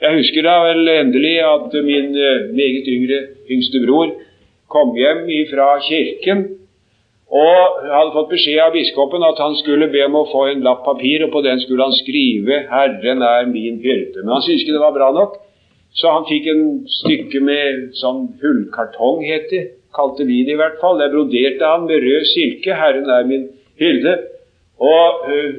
jeg 0.02 0.18
husker 0.18 0.44
da 0.44 0.58
vel 0.66 0.88
endelig 0.88 1.36
at 1.46 1.72
min 1.86 2.12
meget 2.52 2.88
yngre 2.90 3.20
yngste 3.48 3.80
bror 3.86 4.12
kom 4.68 4.96
hjem 4.98 5.28
fra 5.52 5.76
kirken 5.88 6.48
og 7.32 7.84
hadde 7.88 8.12
fått 8.12 8.32
beskjed 8.34 8.60
av 8.60 8.74
biskopen 8.76 9.22
at 9.24 9.38
han 9.40 9.54
skulle 9.56 9.88
be 9.92 10.02
om 10.04 10.18
å 10.20 10.26
få 10.28 10.42
en 10.50 10.64
lapp 10.66 10.82
papir, 10.84 11.22
og 11.24 11.30
på 11.32 11.40
den 11.46 11.62
skulle 11.62 11.86
han 11.86 11.96
skrive 11.96 12.66
'Herren 12.68 13.22
er 13.24 13.46
min 13.48 13.78
hyrde'. 13.80 14.20
Men 14.20 14.34
han 14.36 14.42
syntes 14.44 14.62
ikke 14.62 14.76
det 14.76 14.84
var 14.84 14.98
bra 14.98 15.08
nok, 15.16 15.38
så 15.96 16.12
han 16.12 16.28
fikk 16.28 16.46
en 16.52 16.64
stykke 17.00 17.40
med 17.40 17.96
sånn 17.96 18.28
hullkartong, 18.42 19.24
het 19.24 19.48
det. 19.50 19.64
Kalte 19.96 20.24
vi 20.24 20.44
det 20.44 20.54
i 20.56 20.60
hvert 20.60 20.80
fall. 20.80 20.98
Der 21.00 21.12
broderte 21.12 21.64
han 21.72 21.88
med 21.88 22.04
rød 22.04 22.24
silke 22.34 22.76
'Herren 22.76 23.08
er 23.08 23.24
min 23.24 23.48
hyrde'. 23.80 24.18
Og 24.80 25.08
øh, 25.32 25.54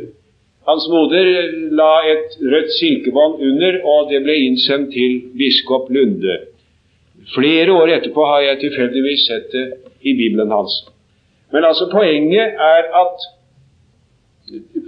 hans 0.69 0.85
moder 0.89 1.25
la 1.71 1.93
et 2.13 2.37
rødt 2.53 2.71
silkebånd 2.79 3.41
under, 3.49 3.81
og 3.83 4.09
det 4.11 4.23
ble 4.23 4.35
innsendt 4.45 4.93
til 4.93 5.21
biskop 5.37 5.89
Lunde. 5.89 6.37
Flere 7.35 7.71
år 7.73 7.87
etterpå 7.97 8.25
har 8.25 8.41
jeg 8.41 8.59
tilfeldigvis 8.59 9.27
sett 9.27 9.51
det 9.51 9.67
i 10.01 10.13
Bibelen 10.13 10.51
hans. 10.51 10.92
Men 11.53 11.65
altså 11.69 11.89
poenget 11.91 12.59
er 12.73 12.91
at 13.03 13.31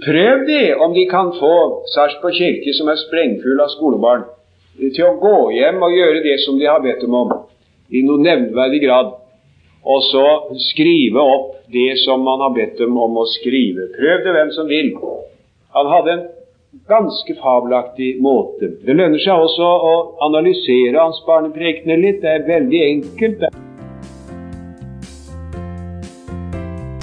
Prøv 0.04 0.46
det, 0.46 0.76
om 0.84 0.94
de 0.94 1.06
kan 1.08 1.30
få 1.40 1.54
Sarpsborg 1.94 2.34
kirke, 2.36 2.74
som 2.76 2.90
er 2.92 2.98
sprengfull 3.00 3.62
av 3.64 3.70
skolebarn, 3.72 4.26
til 4.76 5.04
å 5.06 5.14
gå 5.22 5.36
hjem 5.56 5.80
og 5.82 5.94
gjøre 5.96 6.20
det 6.26 6.34
som 6.44 6.58
de 6.60 6.68
har 6.68 6.82
bedt 6.84 7.00
dem 7.00 7.16
om, 7.16 7.32
i 7.88 8.02
noen 8.04 8.26
nevnverdig 8.26 8.82
grad, 8.84 9.14
og 9.86 10.04
så 10.10 10.26
skrive 10.68 11.24
opp 11.24 11.52
det 11.72 11.96
som 12.04 12.20
man 12.28 12.44
har 12.44 12.52
bedt 12.54 12.76
dem 12.82 13.00
om 13.00 13.16
å 13.16 13.26
skrive. 13.32 13.88
Prøv 13.96 14.24
det, 14.26 14.34
hvem 14.36 14.52
som 14.58 14.68
vil. 14.68 14.92
Han 15.78 15.92
hadde 15.94 16.16
en 16.18 16.24
ganske 16.92 17.38
fabelaktig 17.40 18.16
måte. 18.22 18.74
Det 18.84 18.98
lønner 18.98 19.22
seg 19.24 19.46
også 19.48 19.70
å 19.90 19.94
analysere 20.28 21.00
hans 21.00 21.22
barneprekener 21.26 22.02
litt. 22.02 22.20
Det 22.20 22.34
er 22.36 22.50
veldig 22.50 22.82
enkelt. 22.90 23.48